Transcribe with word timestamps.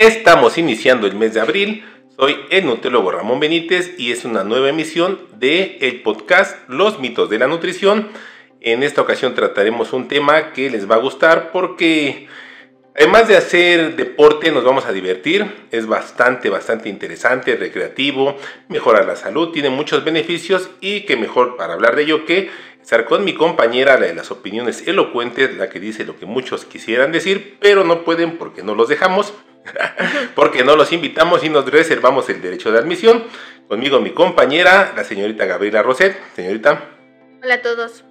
Estamos 0.00 0.56
iniciando 0.56 1.06
el 1.06 1.14
mes 1.14 1.34
de 1.34 1.42
abril. 1.42 1.84
Soy 2.16 2.34
el 2.48 2.64
nutriólogo 2.64 3.10
Ramón 3.10 3.38
Benítez 3.38 3.96
y 3.98 4.12
es 4.12 4.24
una 4.24 4.44
nueva 4.44 4.70
emisión 4.70 5.20
de 5.36 5.76
el 5.82 6.00
podcast 6.00 6.56
Los 6.70 7.00
mitos 7.00 7.28
de 7.28 7.38
la 7.38 7.46
nutrición. 7.48 8.08
En 8.62 8.82
esta 8.82 9.02
ocasión 9.02 9.34
trataremos 9.34 9.92
un 9.92 10.08
tema 10.08 10.54
que 10.54 10.70
les 10.70 10.90
va 10.90 10.94
a 10.94 11.00
gustar 11.00 11.52
porque 11.52 12.28
además 12.96 13.28
de 13.28 13.36
hacer 13.36 13.94
deporte 13.94 14.50
nos 14.50 14.64
vamos 14.64 14.86
a 14.86 14.92
divertir. 14.92 15.66
Es 15.70 15.86
bastante, 15.86 16.48
bastante 16.48 16.88
interesante, 16.88 17.56
recreativo, 17.56 18.38
mejora 18.68 19.02
la 19.02 19.16
salud, 19.16 19.50
tiene 19.50 19.68
muchos 19.68 20.02
beneficios 20.02 20.70
y 20.80 21.02
que 21.02 21.18
mejor 21.18 21.58
para 21.58 21.74
hablar 21.74 21.94
de 21.94 22.04
ello 22.04 22.24
que 22.24 22.48
estar 22.80 23.04
con 23.04 23.22
mi 23.22 23.34
compañera, 23.34 24.00
la 24.00 24.06
de 24.06 24.14
las 24.14 24.30
opiniones 24.30 24.88
elocuentes, 24.88 25.54
la 25.58 25.68
que 25.68 25.78
dice 25.78 26.06
lo 26.06 26.18
que 26.18 26.24
muchos 26.24 26.64
quisieran 26.64 27.12
decir, 27.12 27.58
pero 27.60 27.84
no 27.84 28.02
pueden 28.02 28.38
porque 28.38 28.62
no 28.62 28.74
los 28.74 28.88
dejamos. 28.88 29.34
porque 30.34 30.64
no 30.64 30.76
los 30.76 30.92
invitamos 30.92 31.44
y 31.44 31.48
nos 31.48 31.70
reservamos 31.70 32.28
el 32.28 32.40
derecho 32.40 32.72
de 32.72 32.78
admisión. 32.78 33.24
Conmigo 33.68 34.00
mi 34.00 34.10
compañera, 34.10 34.92
la 34.96 35.04
señorita 35.04 35.44
Gabriela 35.44 35.82
Roset. 35.82 36.16
Señorita. 36.34 36.84
Hola 37.42 37.54
a 37.54 37.62
todos. 37.62 38.04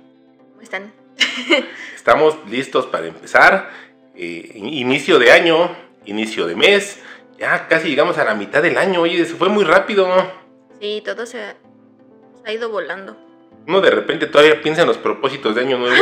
¿Cómo 0.50 0.62
están? 0.62 0.94
Estamos 1.96 2.38
listos 2.50 2.86
para 2.86 3.08
empezar. 3.08 3.70
Eh, 4.16 4.52
inicio 4.56 5.20
de 5.20 5.32
año, 5.32 5.76
inicio 6.06 6.48
de 6.48 6.56
mes. 6.56 7.00
Ya 7.38 7.68
casi 7.68 7.90
llegamos 7.90 8.18
a 8.18 8.26
la 8.26 8.36
mitad 8.36 8.62
del 8.62 8.78
año. 8.78 9.02
Oye, 9.02 9.24
se 9.26 9.36
fue 9.36 9.50
muy 9.50 9.64
rápido. 9.64 10.08
Sí, 10.80 11.02
todo 11.06 11.26
se 11.26 11.42
ha, 11.42 11.56
se 12.44 12.50
ha 12.50 12.54
ido 12.54 12.70
volando. 12.70 13.18
Uno 13.68 13.82
de 13.82 13.92
repente 13.92 14.28
todavía 14.28 14.62
piensa 14.62 14.82
en 14.82 14.88
los 14.88 14.98
propósitos 14.98 15.54
de 15.54 15.62
año 15.62 15.78
nuevo 15.78 15.96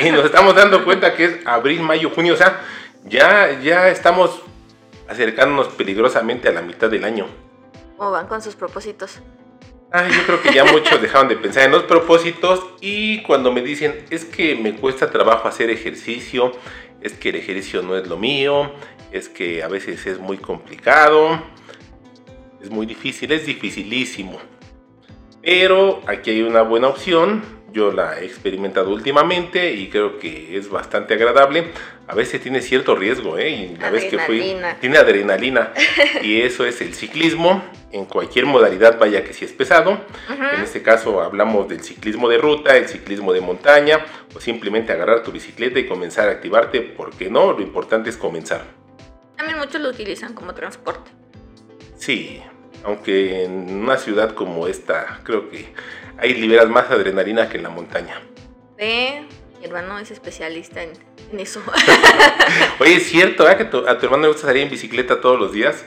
y, 0.00 0.06
y 0.06 0.10
nos 0.10 0.24
estamos 0.24 0.54
dando 0.56 0.84
cuenta 0.84 1.14
que 1.14 1.24
es 1.26 1.46
abril, 1.46 1.80
mayo, 1.80 2.10
junio. 2.10 2.34
O 2.34 2.36
sea, 2.36 2.60
ya, 3.04 3.60
ya 3.60 3.88
estamos 3.88 4.42
acercándonos 5.08 5.68
peligrosamente 5.68 6.48
a 6.48 6.52
la 6.52 6.62
mitad 6.62 6.90
del 6.90 7.04
año. 7.04 7.26
¿Cómo 7.96 8.10
van 8.10 8.26
con 8.26 8.42
sus 8.42 8.56
propósitos? 8.56 9.20
Ay, 9.92 10.10
yo 10.12 10.22
creo 10.26 10.42
que 10.42 10.52
ya 10.52 10.64
muchos 10.64 11.00
dejaron 11.00 11.28
de 11.28 11.36
pensar 11.36 11.64
en 11.64 11.70
los 11.70 11.84
propósitos 11.84 12.60
y 12.80 13.22
cuando 13.22 13.52
me 13.52 13.62
dicen 13.62 14.04
es 14.10 14.24
que 14.24 14.56
me 14.56 14.74
cuesta 14.74 15.10
trabajo 15.10 15.46
hacer 15.46 15.70
ejercicio, 15.70 16.50
es 17.00 17.12
que 17.12 17.28
el 17.28 17.36
ejercicio 17.36 17.82
no 17.82 17.96
es 17.96 18.08
lo 18.08 18.16
mío, 18.16 18.72
es 19.12 19.28
que 19.28 19.62
a 19.62 19.68
veces 19.68 20.04
es 20.06 20.18
muy 20.18 20.38
complicado, 20.38 21.40
es 22.60 22.70
muy 22.70 22.86
difícil, 22.86 23.30
es 23.30 23.46
dificilísimo. 23.46 24.38
Pero 25.42 26.00
aquí 26.06 26.30
hay 26.30 26.42
una 26.42 26.62
buena 26.62 26.88
opción 26.88 27.63
yo 27.74 27.90
la 27.90 28.20
he 28.20 28.24
experimentado 28.24 28.90
últimamente 28.90 29.72
y 29.72 29.88
creo 29.88 30.18
que 30.18 30.56
es 30.56 30.70
bastante 30.70 31.14
agradable. 31.14 31.72
A 32.06 32.14
veces 32.14 32.40
tiene 32.40 32.62
cierto 32.62 32.94
riesgo, 32.94 33.36
¿eh? 33.36 33.50
Y 33.50 33.76
la 33.76 33.90
vez 33.90 34.04
que 34.04 34.18
fui, 34.20 34.56
tiene 34.80 34.96
adrenalina. 34.96 35.72
y 36.22 36.40
eso 36.40 36.64
es 36.64 36.80
el 36.80 36.94
ciclismo, 36.94 37.64
en 37.90 38.04
cualquier 38.04 38.46
modalidad, 38.46 38.98
vaya 38.98 39.24
que 39.24 39.32
si 39.32 39.44
es 39.44 39.52
pesado. 39.52 39.98
En 40.28 40.62
este 40.62 40.82
caso 40.82 41.20
hablamos 41.20 41.68
del 41.68 41.82
ciclismo 41.82 42.28
de 42.28 42.38
ruta, 42.38 42.76
el 42.76 42.88
ciclismo 42.88 43.32
de 43.32 43.40
montaña, 43.40 44.06
o 44.34 44.40
simplemente 44.40 44.92
agarrar 44.92 45.24
tu 45.24 45.32
bicicleta 45.32 45.80
y 45.80 45.86
comenzar 45.86 46.28
a 46.28 46.32
activarte, 46.32 46.80
porque 46.80 47.28
no, 47.28 47.52
lo 47.52 47.60
importante 47.60 48.08
es 48.08 48.16
comenzar. 48.16 48.64
También 49.36 49.58
muchos 49.58 49.80
lo 49.80 49.88
utilizan 49.88 50.32
como 50.32 50.54
transporte. 50.54 51.10
Sí, 51.96 52.40
aunque 52.84 53.44
en 53.44 53.82
una 53.82 53.96
ciudad 53.96 54.34
como 54.34 54.66
esta, 54.68 55.20
creo 55.24 55.50
que 55.50 55.72
ahí 56.18 56.34
liberas 56.34 56.68
más 56.68 56.90
adrenalina 56.90 57.48
que 57.48 57.56
en 57.56 57.62
la 57.62 57.70
montaña. 57.70 58.20
Ve, 58.76 59.24
mi 59.58 59.64
hermano 59.64 59.98
es 59.98 60.10
especialista 60.10 60.82
en, 60.82 60.92
eso. 61.38 61.62
Oye, 62.78 62.96
¿es 62.96 63.06
cierto 63.06 63.48
¿eh? 63.50 63.56
que 63.56 63.64
a 63.64 63.98
tu 63.98 64.06
hermano 64.06 64.22
le 64.22 64.28
gusta 64.28 64.46
salir 64.46 64.62
en 64.62 64.70
bicicleta 64.70 65.20
todos 65.20 65.38
los 65.38 65.52
días? 65.52 65.84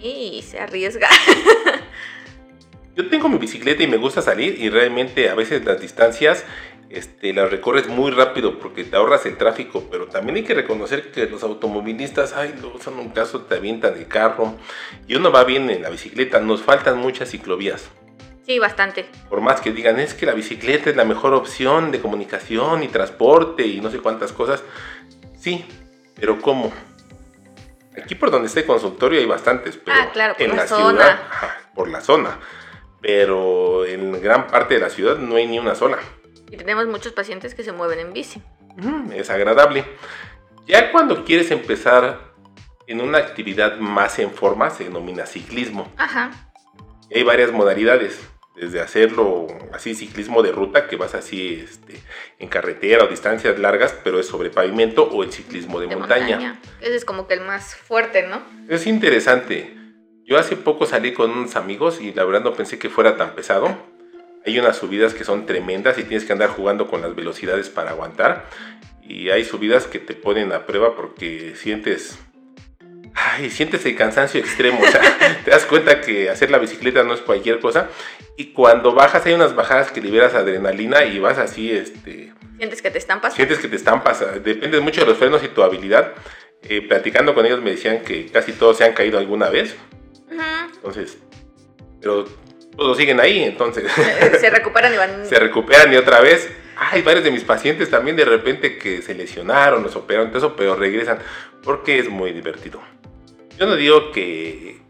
Sí, 0.00 0.44
se 0.46 0.58
arriesga. 0.58 1.08
Yo 2.96 3.08
tengo 3.08 3.28
mi 3.30 3.38
bicicleta 3.38 3.82
y 3.82 3.86
me 3.86 3.96
gusta 3.96 4.20
salir 4.20 4.60
y 4.60 4.68
realmente 4.68 5.30
a 5.30 5.34
veces 5.34 5.64
las 5.64 5.80
distancias 5.80 6.44
este, 6.92 7.32
las 7.32 7.50
recorres 7.50 7.88
muy 7.88 8.10
rápido 8.10 8.58
porque 8.58 8.84
te 8.84 8.96
ahorras 8.96 9.24
el 9.26 9.38
tráfico, 9.38 9.84
pero 9.90 10.06
también 10.06 10.36
hay 10.36 10.44
que 10.44 10.54
reconocer 10.54 11.10
que 11.10 11.26
los 11.26 11.42
automovilistas, 11.42 12.34
ay, 12.34 12.54
lo 12.60 12.74
usan 12.74 12.94
un 12.98 13.08
caso, 13.10 13.42
te 13.42 13.54
avientan 13.54 13.96
el 13.96 14.06
carro 14.06 14.56
y 15.06 15.14
uno 15.14 15.32
va 15.32 15.44
bien 15.44 15.70
en 15.70 15.82
la 15.82 15.90
bicicleta, 15.90 16.40
nos 16.40 16.62
faltan 16.62 16.98
muchas 16.98 17.30
ciclovías. 17.30 17.90
Sí, 18.46 18.58
bastante. 18.58 19.06
Por 19.30 19.40
más 19.40 19.60
que 19.60 19.72
digan, 19.72 20.00
es 20.00 20.14
que 20.14 20.26
la 20.26 20.34
bicicleta 20.34 20.90
es 20.90 20.96
la 20.96 21.04
mejor 21.04 21.32
opción 21.32 21.92
de 21.92 22.00
comunicación 22.00 22.82
y 22.82 22.88
transporte 22.88 23.66
y 23.66 23.80
no 23.80 23.90
sé 23.90 24.00
cuántas 24.00 24.32
cosas. 24.32 24.62
Sí, 25.38 25.64
pero 26.18 26.40
¿cómo? 26.40 26.72
Aquí 27.96 28.14
por 28.14 28.30
donde 28.30 28.48
está 28.48 28.60
el 28.60 28.66
consultorio 28.66 29.20
hay 29.20 29.26
bastantes, 29.26 29.76
pero 29.76 29.96
ah, 29.98 30.10
claro, 30.12 30.34
por 30.34 30.42
en 30.42 30.56
la, 30.56 30.66
zona. 30.66 30.90
ciudad, 30.90 31.20
por 31.74 31.88
la 31.88 32.00
zona. 32.00 32.38
Pero 33.00 33.86
en 33.86 34.20
gran 34.20 34.46
parte 34.46 34.74
de 34.74 34.80
la 34.80 34.90
ciudad 34.90 35.16
no 35.18 35.36
hay 35.36 35.46
ni 35.46 35.58
una 35.58 35.74
sola. 35.74 35.98
Y 36.52 36.56
tenemos 36.58 36.86
muchos 36.86 37.12
pacientes 37.12 37.54
que 37.54 37.64
se 37.64 37.72
mueven 37.72 37.98
en 37.98 38.12
bici. 38.12 38.42
es 39.14 39.30
agradable. 39.30 39.86
Ya 40.66 40.92
cuando 40.92 41.24
quieres 41.24 41.50
empezar 41.50 42.34
en 42.86 43.00
una 43.00 43.18
actividad 43.18 43.78
más 43.78 44.18
en 44.18 44.30
forma, 44.30 44.68
se 44.68 44.84
denomina 44.84 45.24
ciclismo. 45.24 45.90
Ajá. 45.96 46.30
hay 47.10 47.22
varias 47.22 47.52
modalidades 47.52 48.20
desde 48.54 48.82
hacerlo 48.82 49.46
así 49.72 49.94
ciclismo 49.94 50.42
de 50.42 50.52
ruta, 50.52 50.88
que 50.88 50.96
vas 50.96 51.14
así 51.14 51.64
este, 51.64 51.98
en 52.38 52.48
carretera 52.48 53.04
o 53.04 53.08
distancias 53.08 53.58
largas, 53.58 53.98
pero 54.04 54.20
es 54.20 54.26
sobre 54.26 54.50
pavimento, 54.50 55.04
o 55.04 55.24
el 55.24 55.32
ciclismo 55.32 55.80
de, 55.80 55.96
montaña. 55.96 56.60
Ese 56.82 56.96
es 56.96 57.06
como 57.06 57.26
que 57.26 57.34
el 57.34 57.40
más 57.40 57.74
fuerte, 57.74 58.26
¿no? 58.26 58.42
Es 58.68 58.86
interesante. 58.86 59.74
Yo 60.26 60.38
hace 60.38 60.56
poco 60.56 60.84
salí 60.84 61.14
con 61.14 61.30
unos 61.30 61.56
amigos 61.56 62.00
y 62.00 62.12
la 62.12 62.24
verdad 62.24 62.42
no 62.42 62.52
pensé 62.52 62.78
que 62.78 62.90
fuera 62.90 63.16
tan 63.16 63.34
pesado. 63.34 63.74
Hay 64.44 64.58
unas 64.58 64.76
subidas 64.76 65.14
que 65.14 65.24
son 65.24 65.46
tremendas 65.46 65.98
y 65.98 66.04
tienes 66.04 66.24
que 66.24 66.32
andar 66.32 66.50
jugando 66.50 66.88
con 66.88 67.02
las 67.02 67.14
velocidades 67.14 67.68
para 67.68 67.90
aguantar. 67.90 68.46
Y 69.02 69.30
hay 69.30 69.44
subidas 69.44 69.86
que 69.86 69.98
te 69.98 70.14
ponen 70.14 70.52
a 70.52 70.66
prueba 70.66 70.96
porque 70.96 71.54
sientes 71.56 72.18
ay, 73.14 73.50
sientes 73.50 73.84
el 73.86 73.96
cansancio 73.96 74.40
extremo, 74.40 74.80
o 74.82 74.86
sea, 74.86 75.00
te 75.44 75.50
das 75.50 75.64
cuenta 75.66 76.00
que 76.00 76.30
hacer 76.30 76.50
la 76.50 76.58
bicicleta 76.58 77.02
no 77.02 77.14
es 77.14 77.20
cualquier 77.20 77.60
cosa 77.60 77.88
y 78.36 78.46
cuando 78.46 78.94
bajas 78.94 79.26
hay 79.26 79.34
unas 79.34 79.54
bajadas 79.54 79.90
que 79.90 80.00
liberas 80.00 80.34
adrenalina 80.34 81.04
y 81.04 81.18
vas 81.18 81.38
así, 81.38 81.70
este... 81.70 82.32
Sientes 82.56 82.80
que 82.80 82.90
te 82.90 82.98
estampas. 82.98 83.34
Sientes 83.34 83.58
que 83.58 83.68
te 83.68 83.76
estampas, 83.76 84.24
depende 84.42 84.80
mucho 84.80 85.00
de 85.00 85.08
los 85.08 85.18
frenos 85.18 85.42
y 85.42 85.48
tu 85.48 85.62
habilidad. 85.62 86.12
Eh, 86.62 86.80
platicando 86.80 87.34
con 87.34 87.44
ellos 87.44 87.60
me 87.60 87.72
decían 87.72 88.02
que 88.02 88.26
casi 88.26 88.52
todos 88.52 88.78
se 88.78 88.84
han 88.84 88.92
caído 88.92 89.18
alguna 89.18 89.50
vez. 89.50 89.76
Entonces, 90.74 91.18
pero 92.00 92.24
todos 92.76 92.96
siguen 92.96 93.20
ahí, 93.20 93.42
entonces. 93.42 93.90
Se 94.40 94.50
recuperan 94.50 94.92
y 94.94 94.96
van. 94.96 95.26
se 95.26 95.38
recuperan 95.38 95.92
y 95.92 95.96
otra 95.96 96.20
vez. 96.20 96.50
Hay 96.90 97.02
varios 97.02 97.24
de 97.24 97.30
mis 97.30 97.44
pacientes 97.44 97.90
también 97.90 98.16
de 98.16 98.24
repente 98.24 98.76
que 98.76 99.02
se 99.02 99.14
lesionaron, 99.14 99.82
los 99.82 99.94
operaron, 99.94 100.28
todo 100.30 100.38
eso, 100.38 100.56
pero 100.56 100.74
regresan 100.74 101.18
porque 101.62 101.98
es 101.98 102.08
muy 102.08 102.32
divertido. 102.32 102.80
Yo 103.58 103.66
no 103.66 103.76
digo 103.76 104.10
que, 104.10 104.80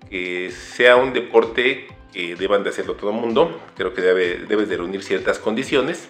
sea 0.50 0.96
un 0.96 1.12
deporte 1.12 1.88
que 2.12 2.36
deban 2.36 2.62
de 2.62 2.70
hacerlo 2.70 2.94
todo 2.94 3.10
el 3.10 3.16
mundo, 3.16 3.60
creo 3.76 3.92
que 3.92 4.00
debes 4.00 4.68
de 4.68 4.76
reunir 4.76 5.02
ciertas 5.02 5.38
condiciones, 5.38 6.08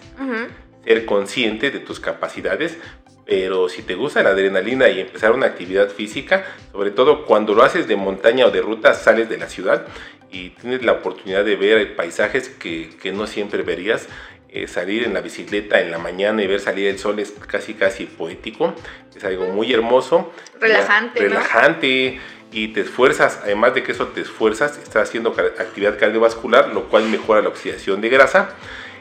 ser 0.85 1.05
consciente 1.05 1.71
de 1.71 1.79
tus 1.79 1.99
capacidades, 1.99 2.77
pero 3.25 3.67
si 3.67 3.81
te 3.81 3.95
gusta 3.95 4.21
la 4.21 4.29
adrenalina 4.29 4.89
y 4.89 4.99
empezar 4.99 5.31
una 5.31 5.47
actividad 5.47 5.89
física, 5.89 6.45
sobre 6.71 6.91
todo 6.91 7.25
cuando 7.25 7.53
lo 7.53 7.63
haces 7.63 7.87
de 7.87 7.95
montaña 7.95 8.45
o 8.45 8.51
de 8.51 8.61
ruta, 8.61 8.93
sales 8.93 9.29
de 9.29 9.37
la 9.37 9.47
ciudad 9.47 9.87
y 10.33 10.49
tienes 10.49 10.83
la 10.83 10.93
oportunidad 10.93 11.45
de 11.45 11.55
ver 11.55 11.95
paisajes 11.95 12.49
que, 12.49 12.89
no 13.13 13.27
siempre 13.27 13.61
verías, 13.61 14.09
eh, 14.49 14.67
salir 14.67 15.03
en 15.03 15.13
la 15.13 15.21
bicicleta 15.21 15.79
en 15.79 15.91
la 15.91 15.99
mañana 15.99 16.43
y 16.43 16.47
ver 16.47 16.59
salir 16.59 16.87
el 16.87 16.99
sol 16.99 17.19
es 17.19 17.31
casi 17.47 17.75
casi 17.75 18.05
poético, 18.05 18.73
es 19.15 19.23
algo 19.23 19.45
muy 19.47 19.71
hermoso. 19.71 20.33
Relajante. 20.59 21.19
relajante 21.19 22.19
y 22.51 22.69
te 22.69 22.81
esfuerzas, 22.81 23.41
además 23.43 23.75
de 23.75 23.83
que 23.83 23.91
eso 23.91 24.07
te 24.07 24.21
esfuerzas, 24.21 24.77
estás 24.77 25.07
haciendo 25.07 25.29
actividad 25.29 25.97
cardiovascular, 25.99 26.69
lo 26.69 26.89
cual 26.89 27.07
mejora 27.09 27.41
la 27.41 27.49
oxidación 27.49 28.01
de 28.01 28.09
grasa. 28.09 28.55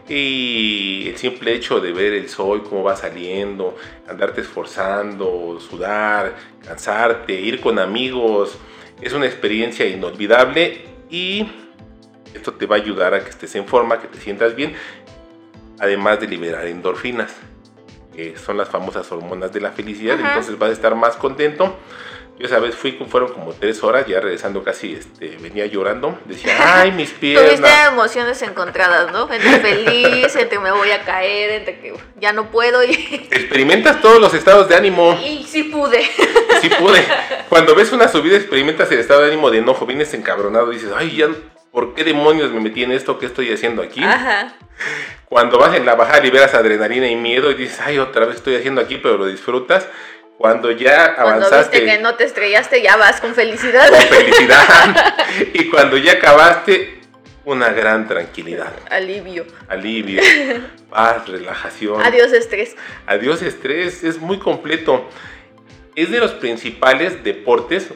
Y 0.08 1.08
el 1.08 1.16
simple 1.16 1.54
hecho 1.54 1.80
de 1.80 1.92
ver 1.92 2.12
el 2.12 2.28
sol, 2.28 2.64
cómo 2.64 2.82
va 2.82 2.96
saliendo, 2.96 3.76
andarte 4.08 4.40
esforzando, 4.40 5.58
sudar, 5.60 6.34
cansarte, 6.66 7.32
ir 7.32 7.60
con 7.60 7.78
amigos, 7.78 8.58
es 9.00 9.12
una 9.12 9.26
experiencia 9.26 9.86
inolvidable 9.86 10.91
y 11.12 11.46
esto 12.34 12.54
te 12.54 12.66
va 12.66 12.76
a 12.76 12.78
ayudar 12.78 13.14
a 13.14 13.22
que 13.22 13.30
estés 13.30 13.54
en 13.54 13.66
forma, 13.66 14.00
que 14.00 14.08
te 14.08 14.18
sientas 14.18 14.56
bien, 14.56 14.74
además 15.78 16.18
de 16.18 16.26
liberar 16.26 16.66
endorfinas, 16.66 17.36
que 18.14 18.36
son 18.38 18.56
las 18.56 18.70
famosas 18.70 19.12
hormonas 19.12 19.52
de 19.52 19.60
la 19.60 19.70
felicidad, 19.70 20.18
entonces 20.18 20.58
vas 20.58 20.70
a 20.70 20.72
estar 20.72 20.94
más 20.94 21.16
contento 21.16 21.76
Yo 22.42 22.48
esa 22.48 22.58
vez 22.58 22.74
fui, 22.74 22.98
fueron 23.08 23.32
como 23.32 23.52
tres 23.52 23.84
horas, 23.84 24.04
ya 24.08 24.18
regresando 24.18 24.64
casi, 24.64 24.94
este, 24.94 25.36
venía 25.40 25.64
llorando. 25.66 26.18
Decía, 26.24 26.56
ay, 26.80 26.90
mis 26.90 27.10
piernas. 27.10 27.54
Tuviste 27.54 27.84
emociones 27.86 28.42
encontradas, 28.42 29.12
¿no? 29.12 29.32
Entre 29.32 29.60
feliz, 29.60 30.34
entre 30.34 30.58
me 30.58 30.72
voy 30.72 30.90
a 30.90 31.04
caer, 31.04 31.52
entre 31.52 31.78
que 31.78 31.94
ya 32.18 32.32
no 32.32 32.50
puedo. 32.50 32.82
Y, 32.82 32.90
Experimentas 33.30 34.00
todos 34.00 34.20
los 34.20 34.34
estados 34.34 34.68
de 34.68 34.74
ánimo. 34.74 35.16
y 35.24 35.44
sí 35.44 35.62
pude. 35.62 36.02
Sí 36.60 36.68
pude. 36.80 37.04
Cuando 37.48 37.76
ves 37.76 37.92
una 37.92 38.08
subida, 38.08 38.36
experimentas 38.38 38.90
el 38.90 38.98
estado 38.98 39.20
de 39.20 39.28
ánimo 39.28 39.48
de 39.52 39.58
enojo, 39.58 39.86
vienes 39.86 40.12
encabronado 40.12 40.72
y 40.72 40.78
dices, 40.78 40.90
ay, 40.96 41.14
ya, 41.18 41.28
¿por 41.70 41.94
qué 41.94 42.02
demonios 42.02 42.50
me 42.50 42.58
metí 42.58 42.82
en 42.82 42.90
esto? 42.90 43.20
¿Qué 43.20 43.26
estoy 43.26 43.52
haciendo 43.52 43.82
aquí? 43.82 44.02
Ajá. 44.02 44.52
Cuando 45.26 45.60
vas 45.60 45.76
en 45.76 45.86
la 45.86 45.94
bajada 45.94 46.18
liberas 46.18 46.54
adrenalina 46.54 47.06
y 47.06 47.14
miedo 47.14 47.52
y 47.52 47.54
dices, 47.54 47.78
ay, 47.84 48.00
otra 48.00 48.26
vez 48.26 48.34
estoy 48.34 48.56
haciendo 48.56 48.80
aquí, 48.80 48.96
pero 48.96 49.16
lo 49.16 49.26
disfrutas. 49.26 49.86
Cuando 50.42 50.72
ya 50.72 51.14
Cuando 51.14 51.36
avanzaste 51.36 51.78
viste 51.78 51.96
que 51.96 52.02
no 52.02 52.16
te 52.16 52.24
estrellaste, 52.24 52.82
ya 52.82 52.96
vas 52.96 53.20
con 53.20 53.32
felicidad. 53.32 53.88
con 53.88 54.00
felicidad 54.00 55.14
y 55.54 55.70
cuando 55.70 55.96
ya 55.96 56.14
acabaste, 56.14 56.98
una 57.44 57.68
gran 57.68 58.08
tranquilidad, 58.08 58.72
Alivio. 58.90 59.46
alivio, 59.68 60.20
paz, 60.90 61.28
relajación. 61.28 62.02
Adiós 62.02 62.32
estrés. 62.32 62.74
Adiós 63.06 63.40
estrés, 63.40 64.02
es 64.02 64.18
muy 64.18 64.40
completo. 64.40 65.08
Es 65.94 66.10
de 66.10 66.18
los 66.18 66.32
principales 66.32 67.22
deportes 67.22 67.90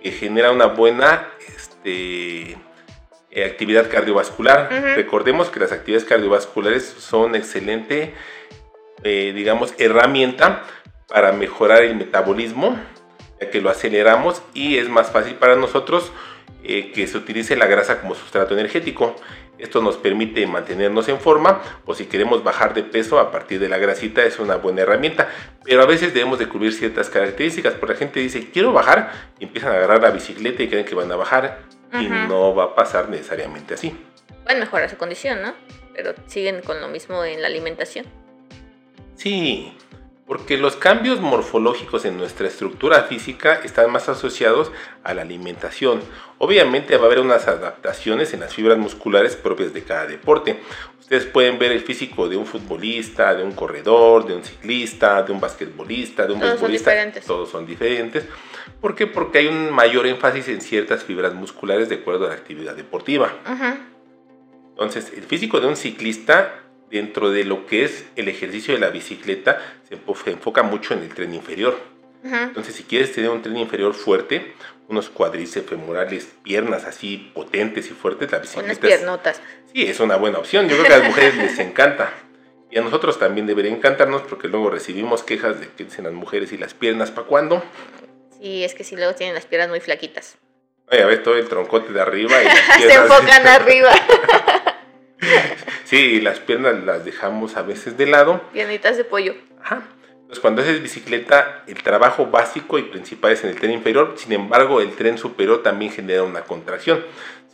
que 0.00 0.12
genera 0.12 0.52
una 0.52 0.66
buena 0.66 1.26
este, 1.48 2.58
eh, 3.32 3.44
actividad 3.44 3.90
cardiovascular. 3.90 4.68
Recordemos 4.94 5.50
que 5.50 5.58
las 5.58 5.72
actividades 5.72 6.08
cardiovasculares 6.08 6.84
son 6.84 7.34
excelente, 7.34 8.14
eh, 9.02 9.32
digamos, 9.34 9.74
herramienta 9.78 10.62
para 11.08 11.32
mejorar 11.32 11.82
el 11.82 11.96
metabolismo, 11.96 12.78
ya 13.40 13.50
que 13.50 13.60
lo 13.60 13.70
aceleramos 13.70 14.42
y 14.54 14.78
es 14.78 14.88
más 14.88 15.10
fácil 15.10 15.34
para 15.34 15.56
nosotros 15.56 16.12
eh, 16.62 16.92
que 16.92 17.06
se 17.06 17.16
utilice 17.16 17.56
la 17.56 17.66
grasa 17.66 18.00
como 18.00 18.14
sustrato 18.14 18.54
energético. 18.54 19.16
Esto 19.58 19.82
nos 19.82 19.96
permite 19.96 20.46
mantenernos 20.46 21.08
en 21.08 21.18
forma 21.18 21.60
o 21.84 21.94
si 21.94 22.06
queremos 22.06 22.44
bajar 22.44 22.74
de 22.74 22.84
peso 22.84 23.18
a 23.18 23.32
partir 23.32 23.58
de 23.58 23.68
la 23.68 23.78
grasita 23.78 24.24
es 24.24 24.38
una 24.38 24.56
buena 24.56 24.82
herramienta. 24.82 25.28
Pero 25.64 25.82
a 25.82 25.86
veces 25.86 26.14
debemos 26.14 26.38
de 26.38 26.48
cubrir 26.48 26.72
ciertas 26.72 27.10
características. 27.10 27.74
Porque 27.74 27.94
la 27.94 27.98
gente 27.98 28.20
dice, 28.20 28.50
quiero 28.52 28.72
bajar 28.72 29.12
y 29.40 29.44
empiezan 29.44 29.72
a 29.72 29.76
agarrar 29.76 30.02
la 30.02 30.10
bicicleta 30.10 30.62
y 30.62 30.68
creen 30.68 30.84
que 30.84 30.94
van 30.94 31.10
a 31.10 31.16
bajar. 31.16 31.62
Y 31.92 32.06
no 32.06 32.54
va 32.54 32.64
a 32.64 32.74
pasar 32.74 33.08
necesariamente 33.08 33.74
así. 33.74 33.96
Pueden 34.44 34.60
mejorar 34.60 34.90
su 34.90 34.96
condición, 34.96 35.42
¿no? 35.42 35.54
Pero 35.94 36.14
siguen 36.26 36.60
con 36.60 36.80
lo 36.80 36.88
mismo 36.88 37.24
en 37.24 37.40
la 37.40 37.48
alimentación. 37.48 38.06
Sí, 39.16 39.72
porque 40.28 40.58
los 40.58 40.76
cambios 40.76 41.20
morfológicos 41.20 42.04
en 42.04 42.18
nuestra 42.18 42.46
estructura 42.46 43.04
física 43.04 43.60
están 43.64 43.90
más 43.90 44.10
asociados 44.10 44.70
a 45.02 45.14
la 45.14 45.22
alimentación. 45.22 46.02
Obviamente 46.36 46.98
va 46.98 47.04
a 47.04 47.06
haber 47.06 47.20
unas 47.20 47.48
adaptaciones 47.48 48.34
en 48.34 48.40
las 48.40 48.54
fibras 48.54 48.76
musculares 48.76 49.36
propias 49.36 49.72
de 49.72 49.82
cada 49.84 50.06
deporte. 50.06 50.60
Ustedes 51.00 51.24
pueden 51.24 51.58
ver 51.58 51.72
el 51.72 51.80
físico 51.80 52.28
de 52.28 52.36
un 52.36 52.44
futbolista, 52.44 53.34
de 53.34 53.42
un 53.42 53.52
corredor, 53.52 54.26
de 54.26 54.34
un 54.34 54.44
ciclista, 54.44 55.22
de 55.22 55.32
un 55.32 55.40
basquetbolista, 55.40 56.26
de 56.26 56.34
un 56.34 56.40
Todos 56.40 56.50
son 56.50 56.60
beisbolista. 56.60 56.90
diferentes. 56.90 57.24
Todos 57.26 57.48
son 57.48 57.66
diferentes. 57.66 58.24
¿Por 58.82 58.94
qué? 58.94 59.06
Porque 59.06 59.38
hay 59.38 59.46
un 59.46 59.70
mayor 59.70 60.06
énfasis 60.06 60.48
en 60.48 60.60
ciertas 60.60 61.04
fibras 61.04 61.32
musculares 61.32 61.88
de 61.88 61.94
acuerdo 61.94 62.26
a 62.26 62.28
la 62.28 62.34
actividad 62.34 62.76
deportiva. 62.76 63.32
Ujú. 63.50 63.78
Entonces, 64.72 65.10
el 65.16 65.24
físico 65.24 65.58
de 65.58 65.68
un 65.68 65.76
ciclista, 65.76 66.67
dentro 66.90 67.30
de 67.30 67.44
lo 67.44 67.66
que 67.66 67.84
es 67.84 68.04
el 68.16 68.28
ejercicio 68.28 68.74
de 68.74 68.80
la 68.80 68.88
bicicleta, 68.90 69.60
se 69.88 69.96
enfo- 69.96 70.16
se 70.22 70.30
enfoca 70.30 70.62
mucho 70.62 70.94
en 70.94 71.00
el 71.02 71.14
tren 71.14 71.34
inferior. 71.34 71.78
Entonces, 72.24 72.74
si 72.74 72.82
quieres 72.82 73.12
tener 73.12 73.30
un 73.30 73.42
tren 73.42 73.56
inferior 73.56 73.94
fuerte, 73.94 74.52
unos 74.88 75.08
cuádriceps 75.08 75.68
femorales, 75.70 76.28
piernas 76.42 76.84
así 76.84 77.30
potentes 77.32 77.86
y 77.86 77.90
fuertes, 77.90 78.32
la 78.32 78.38
Unas 78.38 78.48
bicicleta 78.50 78.72
es, 78.72 78.78
piernotas. 78.78 79.40
sí, 79.72 79.86
es 79.86 80.00
una 80.00 80.16
buena 80.16 80.38
opción. 80.38 80.68
Yo 80.68 80.76
creo 80.76 80.88
que 80.88 80.94
a 80.94 80.98
las 80.98 81.08
mujeres 81.08 81.36
les 81.36 81.58
encanta. 81.60 82.12
Y 82.70 82.78
a 82.78 82.82
nosotros 82.82 83.18
también 83.18 83.46
debería 83.46 83.70
encantarnos 83.70 84.22
porque 84.22 84.48
luego 84.48 84.68
recibimos 84.68 85.22
quejas 85.22 85.60
de 85.60 85.68
que 85.68 85.84
dicen 85.84 86.04
las 86.04 86.12
mujeres 86.12 86.52
y 86.52 86.58
las 86.58 86.74
piernas, 86.74 87.10
¿para 87.10 87.26
cuándo? 87.26 87.62
Sí, 88.40 88.64
es 88.64 88.74
que 88.74 88.84
si 88.84 88.96
luego 88.96 89.14
tienen 89.14 89.34
las 89.34 89.46
piernas 89.46 89.68
muy 89.70 89.80
flaquitas. 89.80 90.36
Oye, 90.90 91.02
a 91.02 91.06
ver 91.06 91.22
todo 91.22 91.36
el 91.36 91.48
troncote 91.48 91.92
de 91.92 92.00
arriba 92.00 92.42
y 92.42 92.46
las 92.46 92.76
Se 92.78 92.94
enfocan 92.94 93.46
arriba. 93.46 93.90
Sí, 95.88 96.20
las 96.20 96.38
piernas 96.38 96.84
las 96.84 97.02
dejamos 97.02 97.56
a 97.56 97.62
veces 97.62 97.96
de 97.96 98.04
lado. 98.04 98.42
Piernitas 98.52 98.98
de 98.98 99.04
pollo. 99.04 99.34
Ajá. 99.58 99.84
Entonces, 100.10 100.40
cuando 100.40 100.60
haces 100.60 100.82
bicicleta, 100.82 101.64
el 101.66 101.82
trabajo 101.82 102.26
básico 102.26 102.78
y 102.78 102.82
principal 102.82 103.32
es 103.32 103.42
en 103.42 103.48
el 103.48 103.56
tren 103.56 103.70
inferior. 103.70 104.12
Sin 104.18 104.34
embargo, 104.34 104.82
el 104.82 104.94
tren 104.96 105.16
superior 105.16 105.62
también 105.62 105.90
genera 105.90 106.24
una 106.24 106.42
contracción. 106.42 107.02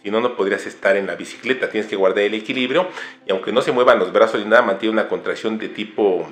Si 0.02 0.10
no, 0.10 0.20
no 0.20 0.34
podrías 0.34 0.66
estar 0.66 0.96
en 0.96 1.06
la 1.06 1.14
bicicleta. 1.14 1.70
Tienes 1.70 1.88
que 1.88 1.94
guardar 1.94 2.24
el 2.24 2.34
equilibrio. 2.34 2.88
Y 3.24 3.30
aunque 3.30 3.52
no 3.52 3.62
se 3.62 3.70
muevan 3.70 4.00
los 4.00 4.12
brazos 4.12 4.42
ni 4.42 4.50
nada, 4.50 4.62
mantiene 4.62 4.94
una 4.94 5.06
contracción 5.06 5.56
de 5.56 5.68
tipo... 5.68 6.28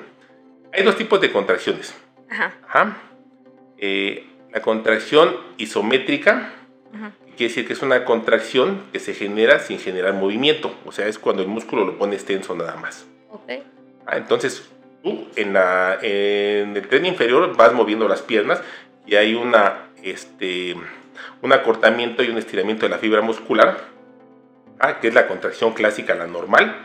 Hay 0.73 0.83
dos 0.83 0.97
tipos 0.97 1.21
de 1.21 1.31
contracciones. 1.31 1.95
Ajá. 2.29 2.53
Ajá. 2.67 2.97
Eh, 3.79 4.27
la 4.53 4.61
contracción 4.61 5.37
isométrica, 5.57 6.53
Ujú. 6.93 7.11
quiere 7.37 7.49
decir 7.49 7.67
que 7.67 7.73
es 7.73 7.83
una 7.83 8.05
contracción 8.05 8.83
que 8.93 9.01
se 9.01 9.15
genera 9.15 9.59
sin 9.61 9.79
generar 9.79 10.15
movimiento. 10.15 10.75
O 10.85 10.93
sea, 10.93 11.07
es 11.07 11.19
cuando 11.19 11.43
el 11.43 11.49
músculo 11.49 11.85
lo 11.85 11.99
pones 11.99 12.25
tenso 12.25 12.55
nada 12.55 12.77
más. 12.77 13.07
Ok. 13.31 13.51
Ah, 14.07 14.17
entonces, 14.17 14.69
tú 15.03 15.29
en, 15.37 15.53
la, 15.53 15.99
en 16.03 16.77
el 16.77 16.89
tren 16.89 17.07
inferior 17.07 17.57
vas 17.57 17.73
moviendo 17.73 18.09
las 18.09 18.23
piernas 18.23 18.63
y 19.07 19.17
hay 19.17 19.35
una, 19.35 19.89
este, 20.03 20.77
un 21.41 21.53
acortamiento 21.53 22.23
y 22.23 22.29
un 22.29 22.39
estiramiento 22.39 22.87
de 22.87 22.91
la 22.91 22.99
fibra 22.99 23.21
muscular, 23.21 23.79
ah, 24.79 25.01
que 25.01 25.09
es 25.09 25.15
la 25.15 25.27
contracción 25.27 25.73
clásica, 25.73 26.15
la 26.15 26.27
normal, 26.27 26.77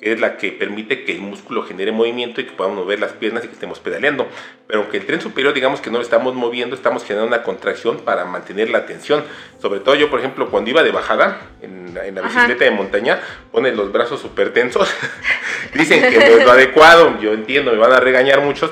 que 0.00 0.12
es 0.12 0.20
la 0.20 0.36
que 0.38 0.50
permite 0.52 1.04
que 1.04 1.12
el 1.12 1.20
músculo 1.20 1.62
genere 1.62 1.92
movimiento 1.92 2.40
y 2.40 2.44
que 2.44 2.52
podamos 2.52 2.78
mover 2.78 3.00
las 3.00 3.12
piernas 3.12 3.44
y 3.44 3.48
que 3.48 3.52
estemos 3.52 3.80
pedaleando. 3.80 4.26
Pero 4.66 4.80
aunque 4.80 4.96
el 4.96 5.04
tren 5.06 5.20
superior, 5.20 5.52
digamos 5.52 5.80
que 5.82 5.90
no 5.90 5.98
lo 5.98 6.02
estamos 6.02 6.34
moviendo, 6.34 6.74
estamos 6.74 7.04
generando 7.04 7.28
una 7.36 7.42
contracción 7.42 7.98
para 7.98 8.24
mantener 8.24 8.70
la 8.70 8.86
tensión. 8.86 9.22
Sobre 9.60 9.80
todo 9.80 9.94
yo, 9.96 10.08
por 10.08 10.20
ejemplo, 10.20 10.50
cuando 10.50 10.70
iba 10.70 10.82
de 10.82 10.90
bajada 10.90 11.40
en, 11.60 11.92
la- 11.94 12.06
en 12.06 12.14
la 12.14 12.22
Ajá. 12.22 12.28
bicicleta 12.46 12.64
de 12.64 12.70
montaña, 12.70 13.20
pones 13.52 13.76
los 13.76 13.92
brazos 13.92 14.20
súper 14.20 14.52
tensos. 14.54 14.88
Dicen 15.74 16.00
que 16.00 16.16
no 16.18 16.24
es 16.38 16.44
lo 16.44 16.50
adecuado, 16.52 17.20
yo 17.20 17.32
entiendo, 17.34 17.70
me 17.72 17.78
van 17.78 17.92
a 17.92 18.00
regañar 18.00 18.40
muchos. 18.40 18.70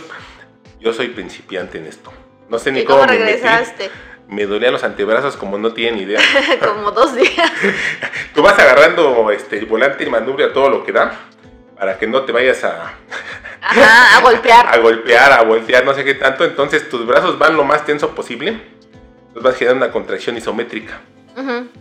Yo 0.81 0.93
soy 0.93 1.09
principiante 1.09 1.77
en 1.79 1.87
esto. 1.87 2.13
No 2.49 2.59
sé 2.59 2.73
ni 2.73 2.81
¿Y 2.81 2.85
cómo, 2.85 3.01
cómo 3.01 3.13
me 3.13 3.19
metí. 3.19 3.43
Me 4.29 4.45
dolían 4.47 4.73
los 4.73 4.85
antebrazos 4.85 5.37
como 5.37 5.57
no 5.59 5.73
tienen 5.73 6.01
idea. 6.01 6.21
Como 6.61 6.91
dos 6.91 7.15
días. 7.15 7.51
Tú 8.35 8.43
vas 8.43 8.59
agarrando 8.59 9.31
este, 9.31 9.59
el 9.59 9.67
volante 9.67 10.05
y 10.05 10.11
manubria 10.11 10.53
todo 10.53 10.69
lo 10.69 10.85
que 10.85 10.93
da 10.93 11.13
para 11.79 11.99
que 11.99 12.07
no 12.07 12.23
te 12.23 12.33
vayas 12.33 12.63
a, 12.65 12.93
Ajá, 13.63 14.19
a 14.19 14.21
golpear. 14.23 14.67
a 14.67 14.79
golpear, 14.79 15.33
a 15.33 15.43
voltear, 15.43 15.85
no 15.85 15.95
sé 15.95 16.05
qué 16.05 16.15
tanto. 16.15 16.45
Entonces 16.45 16.89
tus 16.89 17.07
brazos 17.07 17.39
van 17.39 17.57
lo 17.57 17.65
más 17.65 17.87
tenso 17.87 18.15
posible. 18.15 18.51
Entonces 19.29 19.43
vas 19.43 19.57
generando 19.57 19.85
una 19.87 19.93
contracción 19.93 20.37
isométrica. 20.37 21.01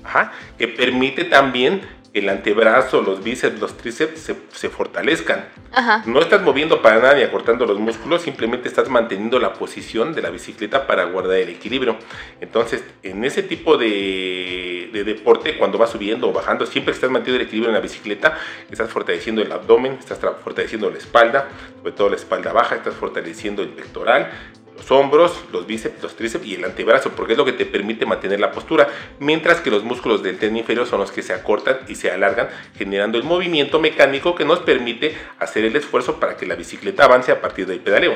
Ajá, 0.04 0.32
que 0.58 0.68
permite 0.68 1.24
también 1.24 1.82
el 2.18 2.30
antebrazo, 2.30 3.02
los 3.02 3.24
bíceps, 3.24 3.60
los 3.60 3.78
tríceps 3.78 4.20
se, 4.20 4.36
se 4.52 4.70
fortalezcan. 4.70 5.46
Ajá. 5.72 6.04
No 6.06 6.20
estás 6.20 6.42
moviendo 6.42 6.82
para 6.82 6.98
nada 6.98 7.16
ni 7.16 7.24
acortando 7.24 7.66
los 7.66 7.80
músculos, 7.80 8.22
simplemente 8.22 8.68
estás 8.68 8.90
manteniendo 8.90 9.40
la 9.40 9.54
posición 9.54 10.14
de 10.14 10.22
la 10.22 10.30
bicicleta 10.30 10.88
para 10.88 11.04
guardar 11.06 11.38
el 11.38 11.50
equilibrio. 11.50 11.98
Entonces, 12.42 12.84
en 13.04 13.24
ese 13.26 13.44
tipo 13.44 13.78
de, 13.78 14.90
de 14.92 15.04
deporte, 15.04 15.58
cuando 15.58 15.78
vas 15.78 15.92
subiendo 15.92 16.30
o 16.30 16.34
bajando, 16.34 16.66
siempre 16.66 16.94
estás 16.94 17.10
manteniendo 17.10 17.42
el 17.42 17.48
equilibrio 17.48 17.70
en 17.70 17.76
la 17.76 17.82
bicicleta, 17.82 18.38
estás 18.72 18.90
fortaleciendo 18.90 19.42
el 19.42 19.52
abdomen, 19.52 19.94
estás 19.94 20.20
fortaleciendo 20.44 20.90
la 20.90 20.98
espalda, 20.98 21.50
sobre 21.80 21.92
todo 21.92 22.10
la 22.10 22.16
espalda 22.16 22.54
baja, 22.54 22.76
estás 22.76 22.96
fortaleciendo 22.96 23.62
el 23.62 23.70
pectoral, 23.70 24.32
los 24.78 24.92
hombros, 24.92 25.34
los 25.52 25.66
bíceps, 25.68 26.02
los 26.04 26.16
tríceps 26.16 26.46
y 26.46 26.56
el 26.56 26.64
antebrazo, 26.66 27.12
porque 27.12 27.34
es 27.34 27.38
lo 27.38 27.46
que 27.46 27.54
te 27.54 27.66
permite 27.66 28.06
mantener 28.06 28.40
la 28.40 28.52
postura, 28.52 28.88
mientras 29.20 29.60
que 29.62 29.72
los 29.72 29.84
músculos 29.84 30.22
del 30.24 30.38
tren 30.38 30.56
inferior 30.56 30.86
son 30.88 31.00
los 31.00 31.12
que 31.12 31.22
se 31.24 31.34
acortan 31.34 31.80
y 31.88 31.96
se 31.96 32.12
alargan, 32.12 32.48
generando 32.78 33.18
el 33.18 33.24
movimiento 33.24 33.80
mecánico 33.80 34.36
que 34.36 34.46
nos 34.46 34.60
permite 34.60 35.18
hacer 35.40 35.66
el 35.66 35.76
esfuerzo 35.76 36.20
para 36.20 36.38
que 36.38 36.46
la 36.46 36.56
bicicleta 36.56 37.06
avance 37.06 37.32
a 37.32 37.42
partir 37.42 37.66
del 37.66 37.80
pedaleo. 37.80 38.16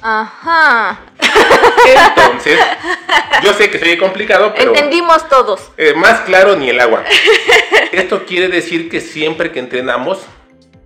Ajá. 0.00 1.00
Entonces, 1.86 2.58
yo 3.42 3.52
sé 3.54 3.70
que 3.70 3.78
soy 3.78 3.96
complicado, 3.96 4.52
pero 4.56 4.74
Entendimos 4.74 5.28
todos. 5.28 5.72
eh, 5.76 5.94
más 5.94 6.20
claro 6.20 6.54
ni 6.56 6.68
el 6.68 6.78
agua. 6.80 7.02
Esto 7.92 8.24
quiere 8.24 8.48
decir 8.48 8.88
que 8.90 9.00
siempre 9.00 9.50
que 9.50 9.58
entrenamos, 9.58 10.20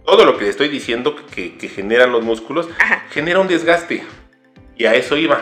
todo 0.07 0.25
lo 0.25 0.39
que 0.39 0.49
estoy 0.49 0.69
diciendo 0.69 1.15
que, 1.35 1.57
que 1.59 1.69
generan 1.69 2.11
los 2.13 2.23
músculos, 2.25 2.69
Ajá. 2.79 3.05
genera 3.11 3.41
un 3.41 3.49
desgaste. 3.49 4.05
Y 4.83 4.87
a 4.87 4.97
eso 4.97 5.17
iba. 5.17 5.41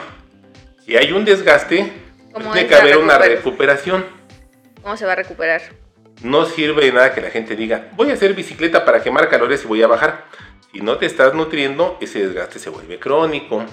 Si 0.85 0.99
hay 0.99 1.13
un 1.13 1.25
desgaste, 1.25 1.91
¿Cómo 2.31 2.53
tiene 2.53 2.69
que 2.69 2.75
haber 2.75 2.99
una 2.99 3.17
recuperación? 3.17 4.05
¿Cómo 4.83 4.99
se 4.99 5.07
va 5.07 5.13
a 5.13 5.15
recuperar? 5.15 5.63
No 6.23 6.45
sirve 6.45 6.85
de 6.85 6.93
nada 6.93 7.15
que 7.15 7.23
la 7.23 7.31
gente 7.31 7.57
diga, 7.57 7.89
voy 7.97 8.11
a 8.11 8.13
hacer 8.13 8.35
bicicleta 8.35 8.85
para 8.85 9.03
quemar 9.03 9.31
calorías 9.31 9.65
y 9.65 9.67
voy 9.67 9.83
a 9.83 9.87
bajar. 9.87 10.27
Si 10.71 10.83
no 10.83 10.99
te 10.99 11.07
estás 11.07 11.33
nutriendo, 11.33 11.97
ese 12.03 12.19
desgaste 12.19 12.59
se 12.59 12.69
vuelve 12.69 12.99
crónico. 12.99 13.65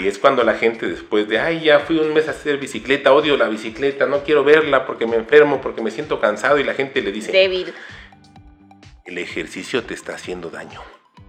Y 0.00 0.06
es 0.06 0.20
cuando 0.20 0.44
la 0.44 0.54
gente 0.54 0.86
después 0.86 1.26
de, 1.26 1.40
ay, 1.40 1.64
ya 1.64 1.80
fui 1.80 1.98
un 1.98 2.14
mes 2.14 2.28
a 2.28 2.30
hacer 2.30 2.58
bicicleta, 2.58 3.12
odio 3.12 3.36
la 3.36 3.48
bicicleta, 3.48 4.06
no 4.06 4.22
quiero 4.22 4.44
verla 4.44 4.86
porque 4.86 5.08
me 5.08 5.16
enfermo, 5.16 5.60
porque 5.60 5.82
me 5.82 5.90
siento 5.90 6.20
cansado 6.20 6.60
y 6.60 6.62
la 6.62 6.74
gente 6.74 7.02
le 7.02 7.10
dice, 7.10 7.32
Débil. 7.32 7.74
el 9.04 9.18
ejercicio 9.18 9.82
te 9.82 9.94
está 9.94 10.14
haciendo 10.14 10.48
daño. 10.48 10.80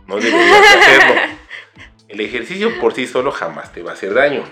No 0.05 0.17
deberías 0.17 0.61
de 0.61 0.67
hacerlo. 0.79 1.38
El 2.09 2.21
ejercicio 2.21 2.79
por 2.81 2.93
sí 2.93 3.07
solo 3.07 3.31
jamás 3.31 3.71
te 3.71 3.83
va 3.83 3.91
a 3.91 3.93
hacer 3.93 4.13
daño. 4.15 4.43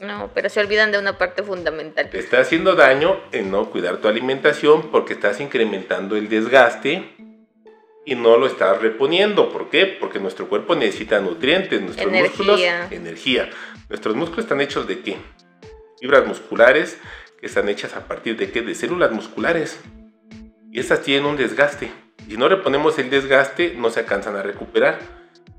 No, 0.00 0.30
pero 0.34 0.48
se 0.48 0.60
olvidan 0.60 0.90
de 0.90 0.98
una 0.98 1.16
parte 1.16 1.42
fundamental. 1.44 2.10
Te 2.10 2.18
está 2.18 2.40
haciendo 2.40 2.74
daño 2.74 3.20
en 3.30 3.50
no 3.52 3.70
cuidar 3.70 3.98
tu 3.98 4.08
alimentación 4.08 4.90
porque 4.90 5.14
estás 5.14 5.40
incrementando 5.40 6.16
el 6.16 6.28
desgaste 6.28 7.14
y 8.04 8.16
no 8.16 8.36
lo 8.36 8.46
estás 8.46 8.82
reponiendo. 8.82 9.50
¿Por 9.50 9.70
qué? 9.70 9.86
Porque 9.86 10.18
nuestro 10.18 10.48
cuerpo 10.48 10.74
necesita 10.74 11.20
nutrientes, 11.20 11.80
nuestros 11.80 12.08
Energía. 12.08 12.28
músculos, 12.80 12.92
energía. 12.92 13.50
Nuestros 13.88 14.16
músculos 14.16 14.44
están 14.44 14.60
hechos 14.60 14.88
de 14.88 15.00
qué? 15.00 15.16
Fibras 16.00 16.26
musculares 16.26 16.98
que 17.40 17.46
están 17.46 17.68
hechas 17.68 17.94
a 17.94 18.08
partir 18.08 18.36
de 18.36 18.50
qué? 18.50 18.62
De 18.62 18.74
células 18.74 19.12
musculares. 19.12 19.80
Y 20.72 20.80
estas 20.80 21.02
tienen 21.02 21.24
un 21.24 21.36
desgaste. 21.36 21.92
Si 22.28 22.36
no 22.36 22.48
reponemos 22.48 22.98
el 22.98 23.10
desgaste, 23.10 23.74
no 23.76 23.90
se 23.90 24.00
alcanzan 24.00 24.34
a 24.34 24.42
recuperar. 24.42 24.98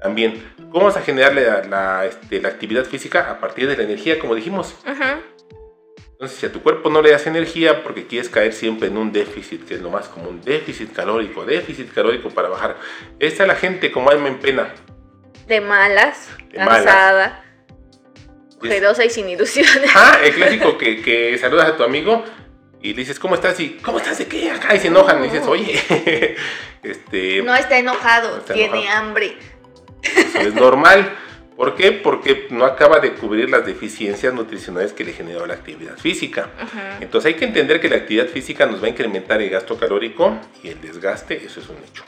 También, 0.01 0.43
¿cómo 0.71 0.85
vas 0.85 0.97
a 0.97 1.01
generar 1.01 1.33
la, 1.33 1.63
la, 1.63 2.05
este, 2.05 2.41
la 2.41 2.49
actividad 2.49 2.85
física? 2.85 3.29
A 3.31 3.39
partir 3.39 3.67
de 3.67 3.75
la 3.77 3.83
energía, 3.83 4.19
como 4.19 4.35
dijimos. 4.35 4.75
Entonces, 6.11 6.37
si 6.39 6.45
a 6.45 6.51
tu 6.51 6.61
cuerpo 6.61 6.89
no 6.89 7.01
le 7.01 7.11
das 7.11 7.27
energía 7.27 7.83
porque 7.83 8.07
quieres 8.07 8.29
caer 8.29 8.53
siempre 8.53 8.87
en 8.87 8.97
un 8.97 9.11
déficit, 9.11 9.65
que 9.67 9.73
es 9.75 9.81
lo 9.81 9.89
más 9.89 10.07
común, 10.07 10.41
déficit 10.43 10.93
calórico, 10.93 11.43
déficit 11.45 11.91
calórico 11.93 12.29
para 12.29 12.47
bajar. 12.49 12.77
Esta 13.19 13.43
es 13.43 13.47
la 13.47 13.55
gente 13.55 13.91
como 13.91 14.09
alma 14.09 14.27
en 14.29 14.39
pena. 14.39 14.73
De 15.47 15.59
malas, 15.59 16.29
De 16.51 16.59
malas. 16.59 16.83
cansada, 16.85 17.43
Es- 18.51 18.57
ojerosa 18.69 19.03
y 19.05 19.09
sin 19.09 19.27
ilusiones. 19.29 19.91
Ah, 19.95 20.19
el 20.23 20.33
clásico 20.33 20.77
que, 20.77 21.01
que 21.01 21.37
saludas 21.37 21.69
a 21.69 21.77
tu 21.77 21.83
amigo 21.83 22.23
y 22.81 22.89
le 22.93 22.97
dices, 22.99 23.19
¿cómo 23.19 23.35
estás? 23.35 23.59
Y, 23.59 23.71
¿cómo 23.83 23.97
estás 23.97 24.17
de 24.17 24.27
qué? 24.27 24.51
Acá 24.51 24.73
y 24.75 24.79
se 24.79 24.87
enojan 24.87 25.19
y 25.23 25.27
dices, 25.29 25.45
oye, 25.47 26.35
este, 26.83 27.41
No 27.43 27.53
está 27.55 27.77
enojado, 27.77 28.31
No 28.31 28.37
está 28.37 28.53
tiene 28.53 28.77
enojado. 28.83 28.99
hambre. 29.07 29.37
Eso 30.15 30.39
es 30.39 30.53
normal. 30.53 31.17
¿Por 31.55 31.75
qué? 31.75 31.93
Porque 31.93 32.47
no 32.49 32.65
acaba 32.65 32.99
de 32.99 33.13
cubrir 33.13 33.49
las 33.49 33.65
deficiencias 33.65 34.33
nutricionales 34.33 34.91
que 34.91 35.05
le 35.05 35.13
generó 35.13 35.45
la 35.45 35.53
actividad 35.53 35.97
física. 35.97 36.49
Entonces 36.99 37.33
hay 37.33 37.39
que 37.39 37.45
entender 37.45 37.79
que 37.79 37.87
la 37.89 37.95
actividad 37.95 38.27
física 38.27 38.65
nos 38.65 38.81
va 38.83 38.87
a 38.87 38.89
incrementar 38.89 39.41
el 39.41 39.49
gasto 39.49 39.77
calórico 39.77 40.37
y 40.63 40.67
el 40.69 40.81
desgaste, 40.81 41.45
eso 41.45 41.61
es 41.61 41.69
un 41.69 41.77
hecho. 41.77 42.03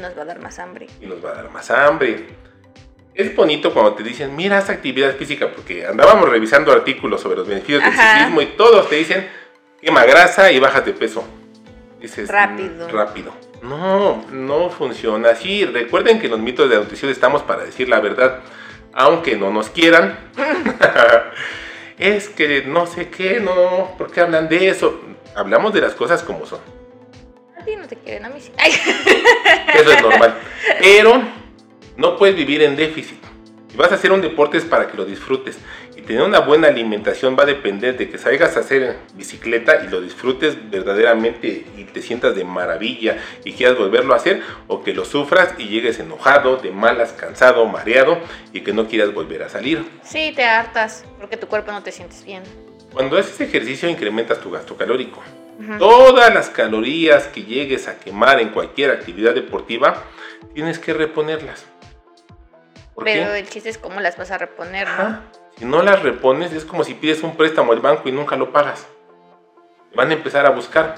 Nos 0.00 0.16
va 0.16 0.22
a 0.22 0.24
dar 0.24 0.40
más 0.40 0.58
hambre. 0.58 0.86
y 1.00 1.06
nos 1.06 1.22
va 1.24 1.30
a 1.30 1.34
dar 1.34 1.50
más 1.50 1.70
hambre. 1.70 2.26
Es 3.14 3.34
bonito 3.34 3.72
cuando 3.72 3.94
te 3.94 4.02
dicen, 4.02 4.34
mira 4.36 4.58
esta 4.58 4.72
actividad 4.72 5.14
física, 5.16 5.50
porque 5.50 5.86
andábamos 5.86 6.28
revisando 6.28 6.70
artículos 6.72 7.20
sobre 7.22 7.36
los 7.36 7.46
beneficios 7.48 7.82
del 7.82 7.92
ciclismo 7.92 8.42
y 8.42 8.46
todos 8.56 8.88
te 8.90 8.96
dicen, 8.96 9.26
quema 9.80 10.04
grasa 10.04 10.52
y 10.52 10.58
bajas 10.58 10.84
de 10.84 10.92
peso. 10.92 11.24
Dices, 12.00 12.28
Rápido. 12.28 12.86
"Mm, 12.88 12.90
rápido. 12.92 13.34
No, 13.62 14.24
no 14.30 14.70
funciona 14.70 15.30
así. 15.30 15.64
Recuerden 15.64 16.18
que 16.18 16.26
en 16.26 16.32
los 16.32 16.40
mitos 16.40 16.68
de 16.68 16.76
la 16.76 16.82
nutrición 16.82 17.10
estamos 17.10 17.42
para 17.42 17.64
decir 17.64 17.88
la 17.88 18.00
verdad, 18.00 18.40
aunque 18.92 19.36
no 19.36 19.50
nos 19.50 19.70
quieran. 19.70 20.18
es 21.98 22.28
que 22.28 22.62
no 22.62 22.86
sé 22.86 23.08
qué, 23.08 23.40
no, 23.40 23.94
¿por 23.96 24.10
qué 24.10 24.20
hablan 24.20 24.48
de 24.48 24.68
eso? 24.68 25.00
Hablamos 25.34 25.72
de 25.72 25.80
las 25.80 25.94
cosas 25.94 26.22
como 26.22 26.46
son. 26.46 26.60
A 27.58 27.64
ti 27.64 27.76
no 27.76 27.86
te 27.86 27.96
quieren, 27.96 28.24
a 28.24 28.28
mí 28.28 28.40
sí. 28.40 28.52
Ay. 28.58 28.72
Eso 29.74 29.90
es 29.90 30.02
normal. 30.02 30.38
Pero 30.80 31.22
no 31.96 32.16
puedes 32.16 32.36
vivir 32.36 32.62
en 32.62 32.76
déficit. 32.76 33.22
Si 33.76 33.82
vas 33.82 33.92
a 33.92 33.96
hacer 33.96 34.10
un 34.10 34.22
deporte 34.22 34.56
es 34.56 34.64
para 34.64 34.86
que 34.90 34.96
lo 34.96 35.04
disfrutes. 35.04 35.58
Y 35.94 36.00
tener 36.00 36.22
una 36.22 36.38
buena 36.38 36.68
alimentación 36.68 37.36
va 37.38 37.42
a 37.42 37.46
depender 37.46 37.98
de 37.98 38.08
que 38.08 38.16
salgas 38.16 38.56
a 38.56 38.60
hacer 38.60 38.96
bicicleta 39.12 39.84
y 39.84 39.88
lo 39.88 40.00
disfrutes 40.00 40.70
verdaderamente 40.70 41.66
y 41.76 41.84
te 41.84 42.00
sientas 42.00 42.34
de 42.34 42.42
maravilla 42.42 43.18
y 43.44 43.52
quieras 43.52 43.76
volverlo 43.76 44.14
a 44.14 44.16
hacer 44.16 44.40
o 44.66 44.82
que 44.82 44.94
lo 44.94 45.04
sufras 45.04 45.52
y 45.58 45.68
llegues 45.68 45.98
enojado, 46.00 46.56
de 46.56 46.70
malas, 46.70 47.12
cansado, 47.12 47.66
mareado 47.66 48.16
y 48.54 48.62
que 48.62 48.72
no 48.72 48.88
quieras 48.88 49.12
volver 49.12 49.42
a 49.42 49.50
salir. 49.50 49.84
Sí, 50.02 50.32
te 50.34 50.44
hartas 50.44 51.04
porque 51.18 51.36
tu 51.36 51.46
cuerpo 51.46 51.70
no 51.70 51.82
te 51.82 51.92
sientes 51.92 52.24
bien. 52.24 52.44
Cuando 52.94 53.18
haces 53.18 53.38
ejercicio 53.42 53.90
incrementas 53.90 54.40
tu 54.40 54.50
gasto 54.50 54.74
calórico. 54.74 55.22
Ujú. 55.60 55.76
Todas 55.76 56.32
las 56.32 56.48
calorías 56.48 57.26
que 57.26 57.42
llegues 57.42 57.88
a 57.88 57.98
quemar 57.98 58.40
en 58.40 58.48
cualquier 58.48 58.90
actividad 58.90 59.34
deportiva, 59.34 60.02
tienes 60.54 60.78
que 60.78 60.94
reponerlas. 60.94 61.66
¿Por 62.96 63.04
Pero 63.04 63.32
qué? 63.32 63.38
el 63.40 63.48
chiste 63.48 63.68
es 63.68 63.76
cómo 63.78 64.00
las 64.00 64.16
vas 64.16 64.30
a 64.30 64.38
reponer, 64.38 64.88
¿no? 64.88 64.92
Ajá. 64.94 65.20
Si 65.58 65.64
no 65.66 65.82
las 65.82 66.02
repones, 66.02 66.52
es 66.52 66.64
como 66.64 66.82
si 66.82 66.94
pides 66.94 67.22
un 67.22 67.36
préstamo 67.36 67.72
al 67.72 67.80
banco 67.80 68.08
y 68.08 68.12
nunca 68.12 68.36
lo 68.36 68.52
pagas. 68.52 68.86
Van 69.94 70.10
a 70.10 70.14
empezar 70.14 70.46
a 70.46 70.50
buscar. 70.50 70.96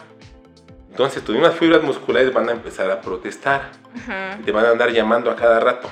Entonces 0.91 1.23
tus 1.23 1.35
mismas 1.35 1.55
fibras 1.55 1.83
musculares 1.83 2.33
van 2.33 2.49
a 2.49 2.53
empezar 2.53 2.91
a 2.91 3.01
protestar. 3.01 3.71
Ujú. 3.95 4.45
Te 4.45 4.53
van 4.53 4.65
a 4.65 4.71
andar 4.71 4.91
llamando 4.91 5.31
a 5.31 5.37
cada 5.37 5.61
rato. 5.61 5.91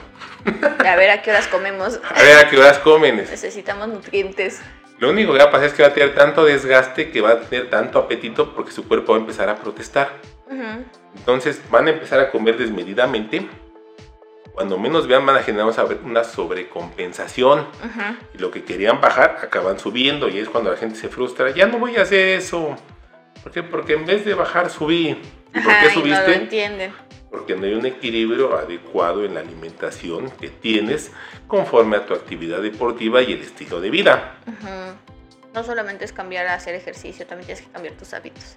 A 0.84 0.96
ver 0.96 1.10
a 1.10 1.22
qué 1.22 1.30
horas 1.30 1.48
comemos. 1.48 2.00
A 2.14 2.22
ver 2.22 2.38
a 2.38 2.48
qué 2.48 2.56
horas 2.56 2.78
comen. 2.78 3.16
Necesitamos 3.16 3.88
nutrientes. 3.88 4.62
Lo 4.98 5.10
único 5.10 5.32
que 5.32 5.38
va 5.38 5.44
a 5.46 5.50
pasar 5.50 5.66
es 5.66 5.74
que 5.74 5.82
va 5.82 5.88
a 5.88 5.92
tener 5.92 6.14
tanto 6.14 6.44
desgaste 6.44 7.10
que 7.10 7.20
va 7.20 7.30
a 7.32 7.40
tener 7.40 7.68
tanto 7.68 7.98
apetito 7.98 8.54
porque 8.54 8.70
su 8.70 8.86
cuerpo 8.88 9.12
va 9.12 9.18
a 9.18 9.20
empezar 9.20 9.48
a 9.48 9.56
protestar. 9.56 10.10
Entonces 11.16 11.60
van 11.70 11.88
a 11.88 11.90
empezar 11.90 12.20
a 12.20 12.30
comer 12.30 12.56
desmedidamente. 12.56 13.48
Cuando 14.56 14.78
menos 14.78 15.06
vean 15.06 15.24
van 15.26 15.36
a 15.36 15.42
generar 15.42 15.66
una 15.66 15.74
sobre- 15.74 15.98
una 16.02 16.24
sobrecompensación. 16.24 17.66
Y 18.34 18.38
lo 18.38 18.50
que 18.50 18.64
querían 18.64 19.00
bajar 19.02 19.38
acaban 19.42 19.78
subiendo. 19.78 20.28
Y 20.30 20.38
es 20.38 20.48
cuando 20.48 20.70
la 20.70 20.76
gente 20.78 20.96
se 20.96 21.08
frustra. 21.10 21.50
Ya 21.50 21.66
no 21.66 21.78
voy 21.78 21.96
a 21.96 22.02
hacer 22.02 22.30
eso. 22.30 22.74
¿Por 23.42 23.52
qué? 23.52 23.62
Porque 23.62 23.92
en 23.92 24.06
vez 24.06 24.24
de 24.24 24.32
bajar 24.34 24.70
subí. 24.70 25.08
¿Y 25.54 25.60
por 25.60 25.62
qué 25.62 25.68
y 25.70 25.88
no 25.88 25.88
lo 25.88 25.90
subiste? 26.00 26.34
entienden. 26.34 26.92
Porque 27.30 27.54
no 27.54 27.66
hay 27.66 27.74
un 27.74 27.84
equilibrio 27.84 28.56
adecuado 28.56 29.24
en 29.26 29.34
la 29.34 29.40
alimentación 29.40 30.30
que 30.30 30.48
tienes 30.48 31.12
conforme 31.46 31.98
a 31.98 32.06
tu 32.06 32.14
actividad 32.14 32.62
deportiva 32.62 33.20
y 33.20 33.32
el 33.34 33.42
estilo 33.42 33.80
de 33.82 33.90
vida. 33.90 34.36
No 35.54 35.64
solamente 35.64 36.04
es 36.06 36.12
cambiar 36.12 36.46
a 36.46 36.54
hacer 36.54 36.74
ejercicio, 36.74 37.26
también 37.26 37.46
tienes 37.46 37.64
que 37.66 37.70
cambiar 37.72 37.94
tus 37.94 38.14
hábitos. 38.14 38.56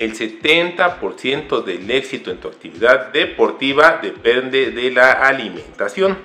El 0.00 0.16
70% 0.16 1.62
del 1.62 1.90
éxito 1.90 2.30
en 2.30 2.38
tu 2.38 2.48
actividad 2.48 3.12
deportiva 3.12 4.00
depende 4.02 4.70
de 4.70 4.90
la 4.90 5.12
alimentación. 5.12 6.16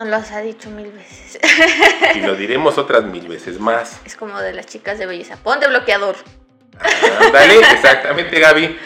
Nos 0.00 0.08
lo 0.08 0.16
ha 0.16 0.40
dicho 0.40 0.68
mil 0.70 0.90
veces. 0.90 1.38
Y 2.16 2.20
lo 2.22 2.34
diremos 2.34 2.78
otras 2.78 3.04
mil 3.04 3.28
veces 3.28 3.60
más. 3.60 4.00
Es 4.04 4.16
como 4.16 4.40
de 4.40 4.52
las 4.52 4.66
chicas 4.66 4.98
de 4.98 5.06
belleza. 5.06 5.36
Ponte 5.36 5.68
bloqueador. 5.68 6.16
Ándale, 7.20 7.60
exactamente 7.60 8.40
Gaby. 8.40 8.76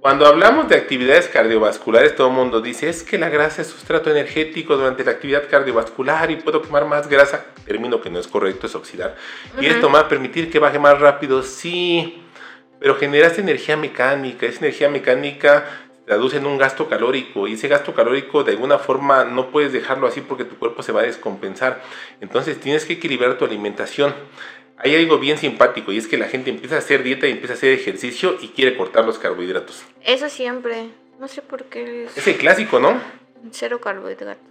Cuando 0.00 0.26
hablamos 0.26 0.68
de 0.68 0.76
actividades 0.76 1.28
cardiovasculares, 1.28 2.16
todo 2.16 2.28
el 2.28 2.32
mundo 2.32 2.62
dice, 2.62 2.88
es 2.88 3.02
que 3.02 3.18
la 3.18 3.28
grasa 3.28 3.60
es 3.60 3.68
sustrato 3.68 4.10
energético 4.10 4.76
durante 4.76 5.04
la 5.04 5.12
actividad 5.12 5.48
cardiovascular 5.50 6.30
y 6.30 6.36
puedo 6.36 6.62
quemar 6.62 6.86
más 6.86 7.08
grasa. 7.08 7.44
Término 7.66 8.00
que 8.00 8.08
no 8.08 8.18
es 8.18 8.26
correcto, 8.26 8.66
es 8.66 8.74
oxidar. 8.74 9.16
Y 9.60 9.66
Ujú. 9.66 9.74
esto 9.74 9.88
me 9.90 9.98
va 9.98 10.00
a 10.00 10.08
permitir 10.08 10.50
que 10.50 10.58
baje 10.58 10.78
más 10.78 10.98
rápido, 10.98 11.42
sí. 11.42 12.21
Pero 12.82 12.96
generas 12.96 13.38
energía 13.38 13.76
mecánica. 13.76 14.44
Esa 14.44 14.58
energía 14.58 14.88
mecánica 14.88 15.64
se 15.94 16.02
traduce 16.04 16.38
en 16.38 16.46
un 16.46 16.58
gasto 16.58 16.88
calórico. 16.88 17.46
Y 17.46 17.52
ese 17.52 17.68
gasto 17.68 17.94
calórico 17.94 18.42
de 18.42 18.52
alguna 18.52 18.78
forma 18.78 19.22
no 19.22 19.50
puedes 19.50 19.72
dejarlo 19.72 20.08
así 20.08 20.20
porque 20.20 20.44
tu 20.44 20.56
cuerpo 20.58 20.82
se 20.82 20.90
va 20.90 21.02
a 21.02 21.04
descompensar. 21.04 21.80
Entonces 22.20 22.58
tienes 22.58 22.84
que 22.84 22.94
equilibrar 22.94 23.38
tu 23.38 23.44
alimentación. 23.44 24.12
Hay 24.78 24.96
algo 24.96 25.20
bien 25.20 25.38
simpático 25.38 25.92
y 25.92 25.98
es 25.98 26.08
que 26.08 26.18
la 26.18 26.26
gente 26.26 26.50
empieza 26.50 26.74
a 26.74 26.78
hacer 26.78 27.04
dieta 27.04 27.28
y 27.28 27.30
empieza 27.30 27.54
a 27.54 27.56
hacer 27.56 27.72
ejercicio 27.72 28.36
y 28.40 28.48
quiere 28.48 28.76
cortar 28.76 29.04
los 29.04 29.16
carbohidratos. 29.20 29.84
Eso 30.02 30.28
siempre. 30.28 30.88
No 31.20 31.28
sé 31.28 31.40
por 31.40 31.66
qué 31.66 32.06
es 32.06 32.18
Es 32.18 32.26
el 32.26 32.36
clásico, 32.36 32.80
¿no? 32.80 33.00
cero 33.52 33.80
carbohidratos. 33.80 34.42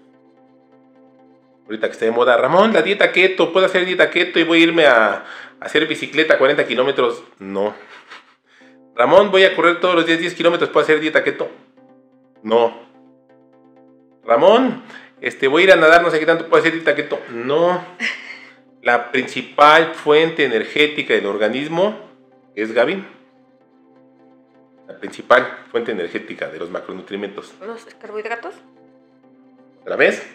Ahorita 1.66 1.88
que 1.88 1.94
está 1.94 2.06
de 2.06 2.12
moda, 2.12 2.38
Ramón, 2.38 2.72
la 2.72 2.82
dieta 2.82 3.12
keto, 3.12 3.52
puedo 3.52 3.66
hacer 3.66 3.86
dieta 3.86 4.10
keto 4.10 4.40
y 4.40 4.44
voy 4.44 4.60
a 4.60 4.64
irme 4.64 4.86
a, 4.86 5.14
a 5.14 5.26
hacer 5.60 5.86
bicicleta 5.86 6.38
40 6.38 6.66
kilómetros. 6.66 7.24
No. 7.40 7.74
Ramón, 8.96 9.32
voy 9.32 9.44
a 9.44 9.56
correr 9.56 9.80
todos 9.80 9.96
los 9.96 10.06
días 10.06 10.20
10 10.20 10.34
kilómetros, 10.36 10.70
¿puedo 10.70 10.84
hacer 10.84 11.00
dieta 11.00 11.24
keto? 11.24 11.50
No. 12.44 12.74
Ramón, 14.24 14.84
este, 15.22 15.48
voy 15.48 15.64
a 15.64 15.66
ir 15.66 15.72
a 15.72 15.76
nadar, 15.76 16.04
no 16.04 16.12
sé 16.12 16.20
qué 16.20 16.26
tanto, 16.26 16.48
¿puedo 16.48 16.62
hacer 16.62 16.74
dieta 16.74 16.96
keto? 16.96 17.20
No. 17.30 17.84
La 18.82 19.12
principal 19.12 19.94
fuente 19.94 20.44
energética 20.44 21.14
del 21.14 21.28
organismo 21.28 22.00
es 22.56 22.72
Gaby. 22.72 23.06
La 24.88 24.98
principal 24.98 25.60
fuente 25.72 25.92
energética 25.92 26.50
de 26.50 26.60
los 26.60 26.72
macronutrientes. 26.72 27.54
¿Los 27.62 27.86
carbohidratos? 27.86 28.56
¿La 29.86 29.96
ves? 29.96 30.26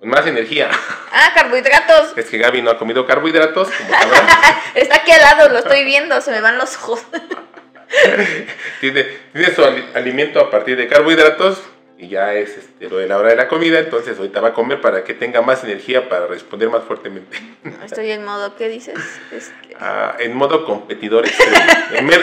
Con 0.00 0.10
más 0.10 0.26
energía. 0.26 0.70
Ah, 1.12 1.32
carbohidratos. 1.34 2.16
Es 2.16 2.26
que 2.26 2.38
Gaby 2.38 2.62
no 2.62 2.70
ha 2.70 2.78
comido 2.78 3.06
carbohidratos, 3.06 3.68
como. 3.70 3.90
Está 4.74 4.96
aquí 4.96 5.10
al 5.10 5.20
lado, 5.22 5.48
lo 5.48 5.58
estoy 5.58 5.84
viendo, 5.84 6.20
se 6.20 6.30
me 6.30 6.40
van 6.40 6.58
los 6.58 6.76
ojos. 6.76 7.02
tiene, 8.80 9.04
tiene 9.32 9.54
su 9.54 9.64
ali- 9.64 9.86
alimento 9.94 10.40
a 10.40 10.50
partir 10.50 10.76
de 10.76 10.86
carbohidratos 10.88 11.62
y 11.98 12.08
ya 12.08 12.34
es 12.34 12.58
este, 12.58 12.90
lo 12.90 12.98
de 12.98 13.06
la 13.06 13.16
hora 13.16 13.30
de 13.30 13.36
la 13.36 13.48
comida, 13.48 13.78
entonces 13.78 14.18
ahorita 14.18 14.40
va 14.42 14.48
a 14.48 14.52
comer 14.52 14.82
para 14.82 15.02
que 15.02 15.14
tenga 15.14 15.40
más 15.40 15.64
energía 15.64 16.08
para 16.10 16.26
responder 16.26 16.68
más 16.68 16.84
fuertemente. 16.84 17.38
Estoy 17.84 18.10
en 18.10 18.22
modo, 18.24 18.54
¿qué 18.56 18.68
dices? 18.68 18.98
Este, 19.32 19.76
Ah, 19.80 20.14
en 20.18 20.34
modo 20.36 20.66
competidor 20.66 21.26
extremo, 21.26 21.56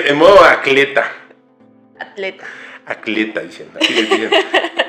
en 0.05 0.15
modo 0.17 0.43
atleta. 0.43 1.11
atleta. 1.99 2.45
Atleta, 2.85 3.39
dicen. 3.39 3.69
Así 3.79 3.93
les 3.93 4.09
dicen. 4.09 4.29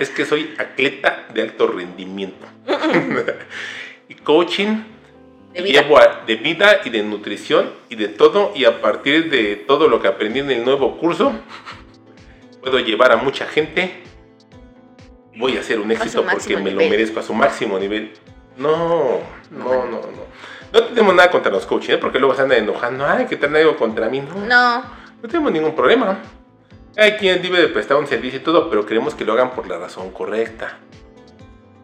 Es 0.01 0.11
que 0.11 0.25
soy 0.25 0.55
atleta 0.59 1.27
de 1.33 1.43
alto 1.43 1.67
rendimiento. 1.67 2.47
y 4.09 4.15
coaching 4.15 4.83
De 5.53 5.63
vida. 5.63 5.83
llevo 5.83 5.99
a- 5.99 6.23
de 6.27 6.37
vida 6.37 6.81
y 6.85 6.91
de 6.91 7.03
nutrición 7.03 7.71
y 7.89 7.97
de 7.97 8.09
todo. 8.09 8.53
Y 8.55 8.65
a 8.65 8.81
partir 8.81 9.31
de 9.31 9.57
todo 9.57 9.89
lo 9.89 10.01
que 10.01 10.09
aprendí 10.09 10.41
en 10.41 10.51
el 10.51 10.65
nuevo 10.65 10.97
curso, 10.99 11.33
puedo 12.61 12.79
llevar 12.79 13.13
a 13.13 13.17
mucha 13.17 13.47
gente. 13.47 14.03
Voy 15.37 15.57
a 15.57 15.61
hacer 15.61 15.81
un 15.81 15.91
éxito 15.91 16.25
porque 16.31 16.57
me 16.57 16.71
lo 16.71 16.81
merezco 16.89 17.21
a 17.21 17.23
su 17.23 17.35
máximo 17.35 17.79
nivel. 17.79 18.13
No, 18.57 19.19
no, 19.51 19.85
no, 19.87 20.01
no. 20.01 20.25
No 20.73 20.83
tenemos 20.87 21.15
nada 21.15 21.31
contra 21.31 21.51
los 21.53 21.67
coaches, 21.67 21.91
¿eh? 21.91 21.99
porque 21.99 22.19
luego 22.19 22.35
se 22.35 22.43
andan 22.43 22.59
enojando. 22.59 23.05
Ay, 23.07 23.27
que 23.27 23.37
traen 23.37 23.57
algo 23.57 23.77
contra 23.77 24.09
mí. 24.09 24.21
No, 24.21 24.35
No, 24.47 24.83
no 25.23 25.29
tenemos 25.29 25.53
ningún 25.53 25.75
problema. 25.75 26.19
Hay 26.97 27.13
quien 27.13 27.43
debe 27.43 27.61
de 27.61 27.69
prestar 27.69 27.97
un 27.97 28.07
servicio 28.07 28.39
y 28.39 28.43
todo, 28.43 28.71
pero 28.71 28.87
queremos 28.87 29.17
que 29.17 29.25
lo 29.25 29.33
hagan 29.33 29.51
por 29.51 29.67
la 29.67 29.79
razón 29.79 30.13
correcta. 30.13 30.79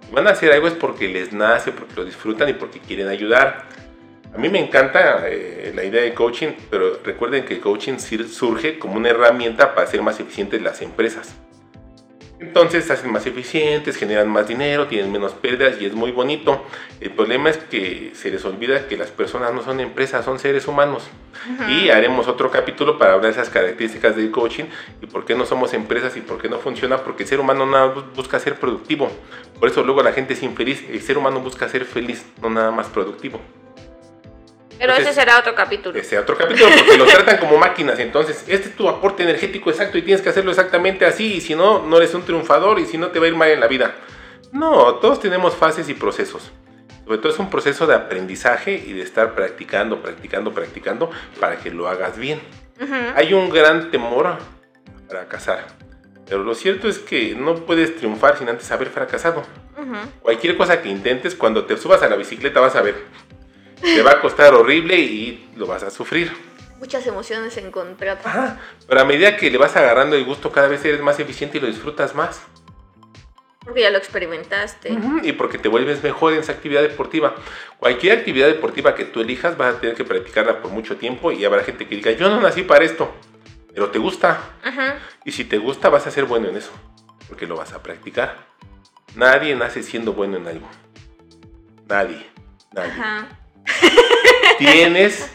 Si 0.07 0.14
van 0.14 0.29
a 0.29 0.31
hacer 0.31 0.52
algo 0.52 0.69
es 0.69 0.75
porque 0.75 1.09
les 1.09 1.33
nace, 1.33 1.73
porque 1.73 1.95
lo 1.97 2.05
disfrutan 2.05 2.49
y 2.49 2.52
porque 2.52 2.79
quieren 2.79 3.09
ayudar. 3.09 3.64
A 4.33 4.38
mí 4.38 4.49
me 4.49 4.61
encanta 4.61 5.29
eh, 5.29 5.73
la 5.75 5.83
idea 5.83 6.02
de 6.02 6.14
coaching, 6.14 6.50
pero 6.71 7.00
recuerden 7.02 7.45
que 7.45 7.55
el 7.55 7.61
coaching 7.61 7.99
surge 7.99 8.79
como 8.79 8.95
una 8.95 9.09
herramienta 9.09 9.75
para 9.75 9.88
hacer 9.88 10.00
más 10.00 10.21
eficientes 10.21 10.62
las 10.62 10.81
empresas. 10.81 11.35
Entonces 12.40 12.87
se 12.87 12.94
hacen 12.94 13.12
más 13.12 13.26
eficientes, 13.26 13.97
generan 13.97 14.28
más 14.28 14.49
dinero, 14.49 14.87
tienen 14.87 15.12
menos 15.12 15.32
pérdidas 15.35 15.80
y 15.80 15.85
es 15.85 15.92
muy 15.92 16.11
bonito. 16.11 16.64
El 17.00 17.11
problema 17.11 17.50
es 17.50 17.59
que 17.59 18.12
se 18.14 18.30
les 18.30 18.44
olvida 18.47 18.88
que 18.88 18.97
las 18.97 19.11
personas 19.11 19.52
no 19.52 19.62
son 19.62 19.78
empresas, 19.78 20.25
son 20.25 20.38
seres 20.38 20.66
humanos. 20.66 21.09
Y 21.68 21.90
haremos 21.90 22.28
otro 22.28 22.50
capítulo 22.50 22.99
para 22.99 23.12
hablar 23.12 23.35
de 23.35 23.40
esas 23.40 23.50
características 23.50 24.16
del 24.16 24.30
coaching 24.30 24.64
y 25.02 25.06
por 25.06 25.26
qué 25.26 25.35
no 25.35 25.44
somos 25.44 25.75
empresas 25.75 26.16
y 26.16 26.23
por 26.23 26.40
qué 26.40 26.49
no 26.49 26.59
funciona, 26.59 26.99
porque 26.99 27.25
el 27.25 27.28
ser 27.28 27.40
humano 27.40 27.66
nada 27.66 27.94
busca 28.16 28.40
ser 28.40 28.59
productivo. 28.59 29.11
Por 29.59 29.68
eso 29.68 29.82
luego 29.82 30.02
la 30.02 30.12
gente 30.12 30.32
es 30.32 30.42
infeliz. 30.42 30.82
El 30.88 31.02
ser 31.02 31.18
humano 31.18 31.40
busca 31.40 31.68
ser 31.68 31.85
feliz, 31.85 32.25
no 32.40 32.49
nada 32.49 32.70
más 32.70 32.88
productivo. 32.88 33.40
Pero 34.81 34.93
ese 34.93 35.03
Entonces, 35.03 35.23
será 35.23 35.39
otro 35.39 35.55
capítulo. 35.55 35.99
Ese 35.99 36.19
otro 36.19 36.39
capítulo, 36.39 36.71
porque 36.75 36.97
los 36.97 37.09
tratan 37.09 37.37
como 37.37 37.59
máquinas. 37.59 37.99
Entonces, 37.99 38.45
este 38.49 38.71
es 38.71 38.77
tu 38.77 38.89
aporte 38.89 39.23
energético 39.23 39.69
exacto 39.69 39.99
y 39.99 40.03
tienes 40.03 40.23
que 40.23 40.31
hacerlo 40.31 40.51
exactamente 40.51 41.05
así. 41.05 41.35
Y 41.35 41.41
si 41.43 41.55
no, 41.55 41.87
no 41.87 41.99
eres 41.99 42.15
un 42.15 42.23
triunfador 42.23 42.79
y 42.79 42.87
si 42.87 42.97
no, 42.97 43.09
te 43.09 43.19
va 43.19 43.27
a 43.27 43.29
ir 43.29 43.37
mal 43.37 43.51
en 43.51 43.61
la 43.61 43.67
vida. 43.67 43.95
No, 44.53 44.95
todos 44.95 45.21
tenemos 45.21 45.55
fases 45.55 45.91
y 45.91 45.95
procesos. 45.95 46.51
Sobre 47.05 47.19
todo 47.19 47.31
es 47.31 47.39
un 47.39 47.51
proceso 47.51 47.87
de 47.87 47.95
aprendizaje 47.95 48.73
y 48.73 48.95
de 48.95 49.03
estar 49.03 49.35
practicando, 49.35 50.01
practicando, 50.01 50.55
practicando 50.55 51.11
para 51.39 51.59
que 51.59 51.71
lo 51.71 51.87
hagas 51.87 52.17
bien. 52.17 52.41
Ujú. 52.81 52.95
Hay 53.17 53.35
un 53.35 53.51
gran 53.51 53.91
temor 53.91 54.29
a 54.29 54.39
fracasar. 55.11 55.67
Pero 56.27 56.43
lo 56.43 56.55
cierto 56.55 56.89
es 56.89 56.99
que 56.99 57.35
no 57.35 57.55
puedes 57.55 57.97
triunfar 57.97 58.39
sin 58.39 58.49
antes 58.49 58.71
haber 58.71 58.89
fracasado. 58.89 59.43
Ujú. 59.77 59.97
Cualquier 60.23 60.57
cosa 60.57 60.81
que 60.81 60.89
intentes, 60.89 61.35
cuando 61.35 61.67
te 61.67 61.77
subas 61.77 62.03
a 62.03 62.09
la 62.09 62.17
bicicleta 62.17 62.61
vas 62.61 62.77
a 62.77 62.81
ver. 62.81 62.95
Te 63.81 64.03
va 64.03 64.13
a 64.13 64.21
costar 64.21 64.55
horrible 64.55 64.97
y 64.99 65.51
lo 65.57 65.67
vas 65.67 65.83
a 65.83 65.91
sufrir. 65.91 66.33
Muchas 66.79 67.07
emociones 67.07 67.57
encontradas. 67.57 68.25
Ajá, 68.25 68.59
pero 68.89 69.01
a 69.01 69.05
medida 69.05 69.37
que 69.37 69.51
le 69.51 69.59
vas 69.59 69.77
agarrando 69.77 70.17
el 70.17 70.25
gusto, 70.25 70.51
cada 70.51 70.69
vez 70.69 70.85
eres 70.85 71.01
más 71.01 71.19
eficiente 71.21 71.59
y 71.59 71.61
lo 71.61 71.67
disfrutas 71.67 72.15
más. 72.15 72.43
Porque 73.65 73.83
ya 73.83 73.91
lo 73.91 73.99
experimentaste. 73.99 74.91
Ujú, 74.93 75.21
Y 75.23 75.33
porque 75.33 75.59
te 75.59 75.69
vuelves 75.69 76.03
mejor 76.03 76.33
en 76.33 76.41
esa 76.41 76.53
actividad 76.53 76.81
deportiva. 76.81 77.35
Cualquier 77.79 78.19
actividad 78.19 78.47
deportiva 78.49 78.95
que 78.95 79.05
tú 79.05 79.21
elijas, 79.21 79.57
vas 79.59 79.77
a 79.77 79.81
tener 79.81 79.95
que 79.95 80.05
practicarla 80.05 80.63
por 80.63 80.71
mucho 80.71 80.97
tiempo 80.97 81.31
y 81.31 81.45
habrá 81.45 81.63
gente 81.63 81.87
que 81.87 81.97
diga, 81.97 82.11
yo 82.13 82.31
no 82.31 82.41
nací 82.41 82.63
para 82.63 82.85
esto, 82.85 83.13
pero 83.75 83.91
te 83.91 83.99
gusta. 83.99 84.41
Ujú. 84.67 84.81
Y 85.27 85.33
si 85.33 85.45
te 85.45 85.59
gusta, 85.59 85.91
vas 85.91 86.07
a 86.07 86.11
ser 86.11 86.25
bueno 86.25 86.49
en 86.49 86.57
eso, 86.57 86.73
porque 87.29 87.47
lo 87.47 87.57
vas 87.57 87.73
a 87.75 87.83
practicar. 87.83 88.39
Nadie 89.15 89.55
nace 89.55 89.83
siendo 89.83 90.15
bueno 90.15 90.39
en 90.39 90.47
algo. 90.49 90.69
Nadie. 91.87 92.27
Nadie. 92.73 92.93
Ajá. 92.93 93.29
Tienes 94.59 95.31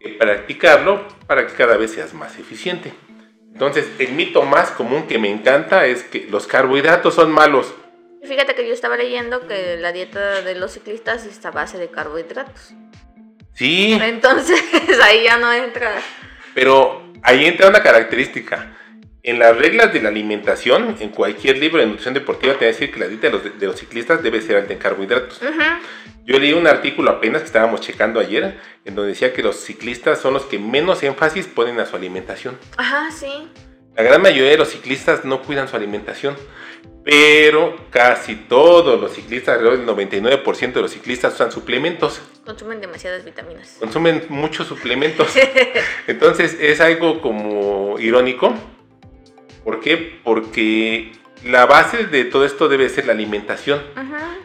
que 0.00 0.10
practicarlo 0.10 1.06
para 1.26 1.46
que 1.46 1.54
cada 1.54 1.76
vez 1.76 1.92
seas 1.92 2.14
más 2.14 2.38
eficiente. 2.38 2.92
Entonces, 3.52 3.86
el 3.98 4.12
mito 4.12 4.42
más 4.42 4.70
común 4.70 5.06
que 5.06 5.18
me 5.18 5.30
encanta 5.30 5.86
es 5.86 6.04
que 6.04 6.26
los 6.30 6.46
carbohidratos 6.46 7.14
son 7.14 7.30
malos. 7.32 7.74
Fíjate 8.22 8.54
que 8.54 8.66
yo 8.66 8.74
estaba 8.74 8.96
leyendo 8.96 9.46
que 9.46 9.76
la 9.78 9.92
dieta 9.92 10.42
de 10.42 10.54
los 10.56 10.72
ciclistas 10.72 11.24
está 11.24 11.48
a 11.48 11.52
base 11.52 11.78
de 11.78 11.88
carbohidratos. 11.88 12.74
Sí, 13.54 13.98
Entonces 14.02 14.60
ahí 15.02 15.24
ya 15.24 15.38
no 15.38 15.50
entra. 15.52 15.94
pero 16.54 17.02
ahí 17.22 17.46
entra 17.46 17.68
una 17.68 17.82
característica. 17.82 18.76
En 19.26 19.40
las 19.40 19.56
reglas 19.58 19.92
de 19.92 20.00
la 20.00 20.08
alimentación, 20.10 20.94
en 21.00 21.08
cualquier 21.08 21.58
libro 21.58 21.80
de 21.80 21.86
nutrición 21.86 22.14
deportiva, 22.14 22.54
te 22.54 22.60
va 22.64 22.70
a 22.70 22.72
decir 22.72 22.92
que 22.92 23.00
la 23.00 23.08
dieta 23.08 23.26
de 23.26 23.32
los, 23.32 23.58
de 23.58 23.66
los 23.66 23.74
ciclistas 23.74 24.22
debe 24.22 24.40
ser 24.40 24.54
alta 24.54 24.72
en 24.72 24.78
carbohidratos. 24.78 25.42
Ujú. 25.42 25.62
Yo 26.24 26.38
leí 26.38 26.52
un 26.52 26.68
artículo 26.68 27.10
apenas 27.10 27.42
que 27.42 27.46
estábamos 27.46 27.80
checando 27.80 28.20
ayer, 28.20 28.56
en 28.84 28.94
donde 28.94 29.08
decía 29.10 29.32
que 29.32 29.42
los 29.42 29.56
ciclistas 29.56 30.20
son 30.20 30.34
los 30.34 30.44
que 30.44 30.60
menos 30.60 31.02
énfasis 31.02 31.48
ponen 31.48 31.80
a 31.80 31.86
su 31.86 31.96
alimentación. 31.96 32.56
Ajá, 32.76 33.10
sí. 33.10 33.48
La 33.96 34.04
gran 34.04 34.22
mayoría 34.22 34.52
de 34.52 34.58
los 34.58 34.68
ciclistas 34.68 35.24
no 35.24 35.42
cuidan 35.42 35.66
su 35.66 35.74
alimentación, 35.74 36.36
pero 37.02 37.74
casi 37.90 38.36
todos 38.36 39.00
los 39.00 39.12
ciclistas, 39.12 39.58
alrededor 39.58 39.78
del 39.78 40.08
99% 40.22 40.72
de 40.72 40.82
los 40.82 40.92
ciclistas 40.92 41.34
usan 41.34 41.50
suplementos, 41.50 42.20
Consumen 42.44 42.80
demasiadas 42.80 43.24
vitaminas. 43.24 43.78
consumen 43.80 44.24
muchos 44.28 44.68
suplementos. 44.68 45.26
Entonces 46.06 46.56
es 46.60 46.80
algo 46.80 47.20
como 47.20 47.98
irónico. 47.98 48.54
¿Por 49.66 49.80
qué? 49.80 50.20
Porque 50.22 51.10
la 51.44 51.66
base 51.66 52.04
de 52.06 52.24
todo 52.24 52.44
esto 52.44 52.68
debe 52.68 52.88
ser 52.88 53.06
la 53.06 53.12
alimentación. 53.14 53.82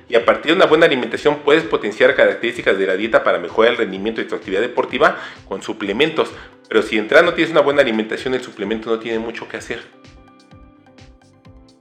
Y 0.10 0.16
a 0.16 0.26
partir 0.26 0.48
de 0.48 0.56
una 0.56 0.66
buena 0.66 0.88
alimentación 0.88 1.42
puedes 1.46 1.64
potenciar 1.64 2.16
características 2.16 2.76
de 2.80 2.88
la 2.88 2.96
dieta 2.96 3.24
para 3.24 3.38
mejorar 3.38 3.74
el 3.74 3.78
rendimiento 3.78 4.20
de 4.20 4.28
tu 4.28 4.34
actividad 4.34 4.62
deportiva 4.62 5.20
con 5.48 5.62
suplementos. 5.62 6.32
Pero 6.68 6.82
si 6.82 6.98
entras 6.98 7.24
no 7.24 7.36
tienes 7.36 7.52
una 7.52 7.62
buena 7.62 7.84
alimentación, 7.84 8.34
el 8.34 8.42
suplemento 8.42 8.90
no 8.90 8.98
tiene 8.98 9.20
mucho 9.20 9.48
que 9.48 9.58
hacer. 9.58 9.84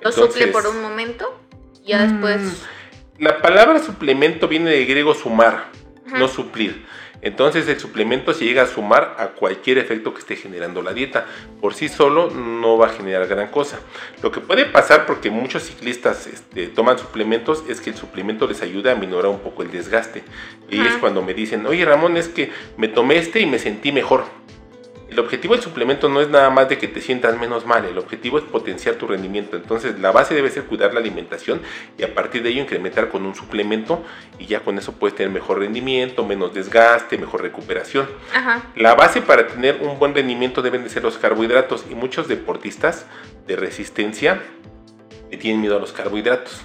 Lo 0.03 0.13
suple 0.13 0.49
por 0.49 0.67
un 0.67 0.83
momento. 0.83 1.41
y 1.83 1.93
Ya 1.93 2.07
después. 2.07 2.43
Mm, 2.43 3.23
La 3.25 3.41
palabra 3.41 3.79
suplemento 3.79 4.49
viene 4.49 4.69
del 4.71 4.87
griego 4.87 5.15
sumar, 5.15 5.71
Ajá. 6.07 6.19
no 6.19 6.29
suplir. 6.29 6.85
Entonces 7.23 7.69
el 7.69 7.79
suplemento 7.79 8.33
se 8.33 8.45
llega 8.45 8.63
a 8.63 8.67
sumar 8.67 9.17
a 9.19 9.29
cualquier 9.29 9.79
efecto 9.79 10.15
que 10.15 10.21
esté 10.21 10.37
generando 10.37 10.83
la 10.83 10.93
dieta. 10.93 11.27
Por 11.61 11.75
sí 11.75 11.89
solo 11.89 12.31
no 12.31 12.79
va 12.79 12.87
a 12.87 12.91
generar 12.91 13.27
gran 13.27 13.49
cosa. 13.49 13.81
Lo 14.23 14.31
que 14.31 14.41
puede 14.41 14.65
pasar 14.65 15.07
porque 15.07 15.31
muchos 15.31 15.65
ciclistas 15.65 16.27
este, 16.27 16.69
toman 16.69 16.99
suplementos 16.99 17.65
es 17.69 17.81
que 17.81 17.91
el 17.91 17.97
suplemento 17.97 18.47
les 18.47 18.63
ayuda 18.63 18.93
a 18.93 18.95
minorar 18.95 19.31
un 19.31 19.41
poco 19.41 19.63
el 19.63 19.71
desgaste. 19.71 20.23
Y 20.71 20.81
es 20.81 20.95
cuando 20.95 21.23
me 21.23 21.35
dicen, 21.35 21.67
oye 21.67 21.85
Ramón, 21.85 22.17
es 22.17 22.29
que 22.29 22.51
me 22.77 22.89
tomé 22.89 23.19
este 23.19 23.41
y 23.41 23.47
me 23.47 23.59
sentí 23.59 23.93
mejor. 23.93 24.25
El 25.11 25.19
objetivo 25.19 25.55
del 25.55 25.63
suplemento 25.63 26.09
no 26.09 26.21
es 26.21 26.29
nada 26.29 26.51
más 26.51 26.69
de 26.69 26.79
que 26.79 26.87
te 26.87 27.01
sientas 27.01 27.37
menos 27.37 27.67
mal, 27.67 27.85
el 27.85 27.99
objetivo 27.99 28.39
es 28.39 28.45
potenciar 28.45 28.95
tu 28.95 29.09
rendimiento. 29.09 29.57
Entonces 29.57 29.99
la 29.99 30.13
base 30.13 30.35
debe 30.35 30.51
ser 30.51 30.65
cuidar 30.65 30.95
la 30.95 31.01
alimentación 31.01 31.61
y 31.99 32.05
a 32.05 32.15
partir 32.15 32.45
de 32.45 32.51
ello 32.51 32.63
incrementar 32.63 33.09
con 33.09 33.27
un 33.27 33.35
suplemento 33.35 34.05
y 34.39 34.47
ya 34.47 34.61
con 34.61 34.79
eso 34.79 34.93
puedes 34.93 35.17
tener 35.17 35.33
mejor 35.33 35.59
rendimiento, 35.59 36.25
menos 36.25 36.55
desgaste, 36.55 37.19
mejor 37.19 37.43
recuperación. 37.43 38.09
Ajá. 38.33 38.63
La 38.77 38.95
base 38.95 39.21
para 39.21 39.49
tener 39.49 39.81
un 39.83 39.99
buen 39.99 40.15
rendimiento 40.15 40.63
deben 40.63 40.85
de 40.85 40.91
ser 40.91 41.03
los 41.03 41.19
carbohidratos 41.19 41.87
y 41.91 41.97
muchos 41.97 42.29
deportistas 42.29 43.07
de 43.49 43.57
resistencia 43.57 44.41
le 45.29 45.37
tienen 45.39 45.61
miedo 45.61 45.77
a 45.77 45.81
los 45.81 45.93
carbohidratos. 45.93 46.63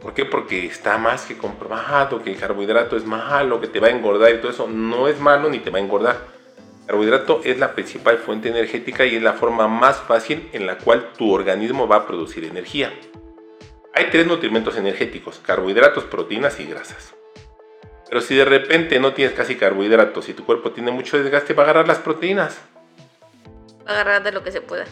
¿Por 0.00 0.14
qué? 0.14 0.24
Porque 0.24 0.66
está 0.66 0.98
más 0.98 1.26
que 1.26 1.36
comprobado 1.36 2.22
que 2.22 2.30
el 2.30 2.36
carbohidrato 2.36 2.96
es 2.96 3.04
malo, 3.04 3.60
que 3.60 3.66
te 3.66 3.80
va 3.80 3.88
a 3.88 3.90
engordar 3.90 4.32
y 4.32 4.38
todo 4.38 4.52
eso. 4.52 4.68
No 4.68 5.08
es 5.08 5.18
malo 5.18 5.50
ni 5.50 5.58
te 5.58 5.70
va 5.70 5.78
a 5.78 5.80
engordar. 5.80 6.35
Carbohidrato 6.86 7.40
es 7.44 7.58
la 7.58 7.72
principal 7.72 8.18
fuente 8.18 8.48
energética 8.48 9.04
y 9.04 9.16
es 9.16 9.22
la 9.22 9.32
forma 9.32 9.66
más 9.66 9.98
fácil 9.98 10.48
en 10.52 10.66
la 10.66 10.78
cual 10.78 11.12
tu 11.16 11.32
organismo 11.32 11.88
va 11.88 11.96
a 11.96 12.06
producir 12.06 12.44
energía. 12.44 12.92
Hay 13.92 14.10
tres 14.10 14.26
nutrimentos 14.26 14.76
energéticos, 14.76 15.40
carbohidratos, 15.44 16.04
proteínas 16.04 16.60
y 16.60 16.66
grasas. 16.66 17.14
Pero 18.08 18.20
si 18.20 18.36
de 18.36 18.44
repente 18.44 19.00
no 19.00 19.14
tienes 19.14 19.34
casi 19.34 19.56
carbohidratos 19.56 20.28
y 20.28 20.34
tu 20.34 20.44
cuerpo 20.44 20.70
tiene 20.70 20.92
mucho 20.92 21.18
desgaste, 21.20 21.54
va 21.54 21.62
a 21.62 21.64
agarrar 21.64 21.88
las 21.88 21.98
proteínas. 21.98 22.60
Agarrar 23.84 24.22
de 24.22 24.30
lo 24.30 24.44
que 24.44 24.52
se 24.52 24.60
pueda. 24.60 24.84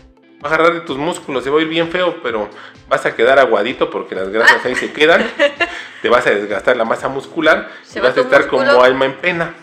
Va 0.44 0.50
a 0.50 0.54
agarrar 0.54 0.74
de 0.74 0.80
tus 0.80 0.96
músculos, 0.98 1.44
se 1.44 1.50
va 1.50 1.60
a 1.60 1.62
ir 1.62 1.68
bien 1.68 1.88
feo, 1.90 2.16
pero 2.22 2.48
vas 2.88 3.06
a 3.06 3.14
quedar 3.14 3.38
aguadito 3.38 3.88
porque 3.88 4.16
las 4.16 4.30
grasas 4.30 4.64
ahí 4.64 4.74
se 4.74 4.92
quedan. 4.92 5.24
Te 6.02 6.08
vas 6.08 6.26
a 6.26 6.30
desgastar 6.30 6.76
la 6.76 6.84
masa 6.84 7.08
muscular 7.08 7.70
Se 7.82 7.98
y 7.98 8.02
va 8.02 8.08
vas 8.08 8.18
a 8.18 8.20
estar 8.20 8.40
músculo. 8.42 8.66
como 8.72 8.82
alma 8.82 9.04
en 9.04 9.14
pena. 9.14 9.54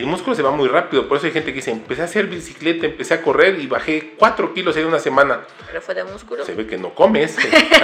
El 0.00 0.06
músculo 0.06 0.34
se 0.34 0.42
va 0.42 0.50
muy 0.50 0.68
rápido. 0.68 1.06
Por 1.08 1.18
eso 1.18 1.26
hay 1.26 1.32
gente 1.32 1.50
que 1.50 1.56
dice, 1.56 1.70
empecé 1.70 2.02
a 2.02 2.06
hacer 2.06 2.26
bicicleta, 2.26 2.86
empecé 2.86 3.14
a 3.14 3.22
correr 3.22 3.60
y 3.60 3.66
bajé 3.66 4.14
4 4.18 4.54
kilos 4.54 4.76
en 4.76 4.86
una 4.86 4.98
semana. 4.98 5.40
Pero 5.66 5.80
fue 5.80 5.94
de 5.94 6.04
músculo. 6.04 6.44
Se 6.44 6.54
ve 6.54 6.66
que 6.66 6.78
no 6.78 6.94
comes. 6.94 7.36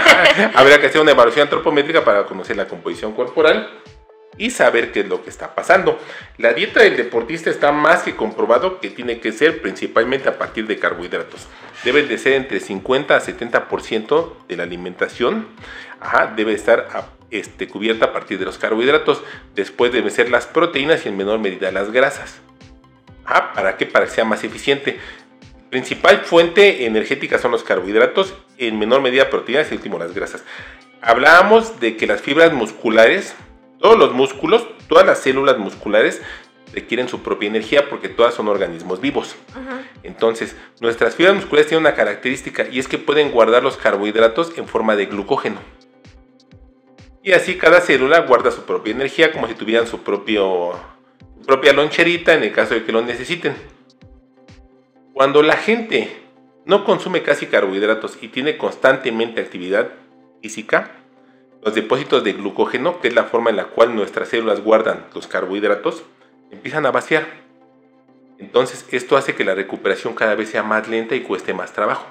Habría 0.55 0.81
que 0.81 0.87
hacer 0.87 1.00
una 1.00 1.12
evaluación 1.12 1.44
antropométrica 1.44 2.05
para 2.05 2.24
conocer 2.24 2.57
la 2.57 2.66
composición 2.66 3.12
corporal 3.12 3.70
y 4.38 4.51
saber 4.51 4.92
qué 4.92 5.01
es 5.01 5.09
lo 5.09 5.22
que 5.22 5.31
está 5.31 5.55
pasando. 5.55 5.99
La 6.38 6.53
dieta 6.53 6.83
del 6.83 6.96
deportista 6.96 7.51
está 7.51 7.72
más 7.72 8.03
que 8.03 8.16
comprobado 8.16 8.81
que 8.81 8.90
tiene 8.90 9.20
que 9.20 9.33
ser 9.33 9.62
principalmente 9.62 10.29
a 10.29 10.38
partir 10.38 10.66
de 10.66 10.79
carbohidratos. 10.79 11.46
Debe 11.85 12.03
de 12.03 12.18
ser 12.18 12.35
entre 12.35 12.61
50 12.61 13.16
a 13.16 13.20
70% 13.20 14.33
de 14.49 14.57
la 14.57 14.62
alimentación. 14.62 15.49
debe 16.37 16.53
estar 16.53 16.88
este, 17.31 17.68
cubierta 17.68 18.07
a 18.07 18.12
partir 18.12 18.38
de 18.38 18.44
los 18.44 18.59
carbohidratos. 18.59 19.22
Después 19.55 19.92
deben 19.92 20.11
ser 20.11 20.31
las 20.31 20.46
proteínas 20.46 21.05
y 21.05 21.09
en 21.09 21.16
menor 21.16 21.38
medida 21.38 21.70
las 21.72 21.90
grasas. 21.92 22.40
¿Para 23.25 23.77
qué? 23.77 23.87
Para 23.87 24.07
que 24.07 24.12
sea 24.12 24.25
más 24.25 24.44
eficiente. 24.44 24.99
Principal 25.70 26.18
fuente 26.18 26.87
energética 26.87 27.38
son 27.38 27.51
los 27.51 27.64
carbohidratos, 27.64 28.35
en 28.57 28.79
menor 28.79 29.03
medida 29.03 29.31
proteínas 29.31 29.70
y 29.70 29.75
último 29.75 29.99
las 29.99 30.14
grasas. 30.14 30.44
Hablábamos 31.03 31.81
de 31.81 31.96
que 31.96 32.07
las 32.07 32.22
fibras 32.22 32.53
musculares 32.53 33.35
todos 33.87 34.01
los 34.01 34.12
músculos, 34.14 34.66
todas 34.88 35.07
las 35.07 35.20
células 35.20 35.59
musculares 35.59 36.20
requieren 36.75 37.09
su 37.09 37.22
propia 37.22 37.46
energía 37.46 37.88
porque 37.88 38.09
todas 38.09 38.35
son 38.35 38.49
organismos 38.49 39.01
vivos. 39.01 39.37
Entonces, 40.03 40.57
nuestras 40.81 41.14
fibras 41.14 41.37
musculares 41.37 41.68
tienen 41.68 41.87
una 41.87 41.94
característica 41.94 42.66
y 42.68 42.81
es 42.81 42.88
que 42.88 42.99
pueden 42.99 43.31
guardar 43.31 43.62
los 43.62 43.77
carbohidratos 43.77 44.59
en 44.59 44.66
forma 44.66 44.96
de 44.96 45.07
glucógeno. 45.07 45.61
Y 47.22 47.31
así 47.31 47.59
cada 47.59 47.81
célula 47.81 48.22
guarda 48.22 48.51
su 48.51 48.64
propia 48.64 48.90
energía 48.90 49.31
como 49.31 49.46
si 49.46 49.55
tuvieran 49.55 49.87
su, 49.87 50.01
propio, 50.03 50.72
propia 51.46 51.72
loncherita 51.72 52.35
en 52.35 52.42
el 52.42 52.53
caso 52.53 52.75
de 52.75 52.83
que 52.83 52.90
lo 52.90 53.03
necesiten. 53.03 53.55
Cuando 55.12 55.44
la 55.44 55.59
gente 55.59 56.11
no 56.64 56.85
consume 56.85 57.22
casi 57.22 57.46
carbohidratos 57.46 58.18
y 58.20 58.27
tiene 58.27 58.57
constantemente 58.57 59.40
actividad 59.40 59.90
física, 60.42 61.06
los 61.66 61.74
depósitos 61.74 62.22
de 62.22 62.35
glucógeno, 62.35 63.00
que 63.00 63.09
es 63.09 63.14
la 63.14 63.24
forma 63.24 63.50
en 63.50 63.57
la 63.57 63.64
cual 63.64 63.92
nuestras 63.96 64.29
células 64.29 64.62
guardan 64.62 65.05
los 65.12 65.26
carbohidratos, 65.26 66.05
empiezan 66.52 66.87
a 66.87 66.92
vaciar. 66.92 67.26
Entonces 68.38 68.87
esto 68.92 69.16
hace 69.16 69.35
que 69.35 69.44
la 69.44 69.57
recuperación 69.57 70.14
cada 70.14 70.37
vez 70.37 70.50
sea 70.50 70.62
más 70.62 70.87
lenta 70.87 71.16
y 71.16 71.22
cueste 71.22 71.55
más 71.55 71.72
trabajo. 71.72 72.07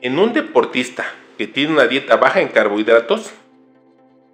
En 0.00 0.18
un 0.18 0.32
deportista 0.32 1.04
que 1.36 1.46
tiene 1.46 1.74
una 1.74 1.86
dieta 1.86 2.16
baja 2.16 2.40
en 2.40 2.48
carbohidratos, 2.48 3.30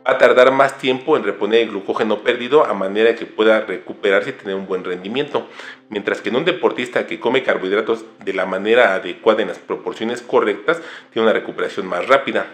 va 0.07 0.13
a 0.13 0.19
tardar 0.19 0.53
más 0.53 0.79
tiempo 0.79 1.17
en 1.17 1.25
reponer 1.25 1.63
el 1.63 1.71
glucógeno 1.71 2.23
perdido 2.23 2.65
a 2.65 2.75
manera 2.75 3.17
que 3.17 3.27
pueda 3.27 3.63
recuperarse 3.63 4.31
y 4.31 4.35
tener 4.35 4.55
un 4.55 4.69
buen 4.69 4.85
rendimiento. 4.85 5.49
Mientras 5.89 6.21
que 6.21 6.29
en 6.29 6.37
un 6.37 6.45
deportista 6.45 7.09
que 7.09 7.19
come 7.19 7.43
carbohidratos 7.43 8.05
de 8.25 8.35
la 8.35 8.47
manera 8.47 8.95
adecuada 8.95 9.43
en 9.43 9.49
las 9.49 9.59
proporciones 9.59 10.23
correctas, 10.23 10.81
tiene 11.13 11.27
una 11.27 11.33
recuperación 11.33 11.89
más 11.89 12.07
rápida. 12.07 12.47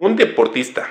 Un 0.00 0.14
deportista 0.14 0.88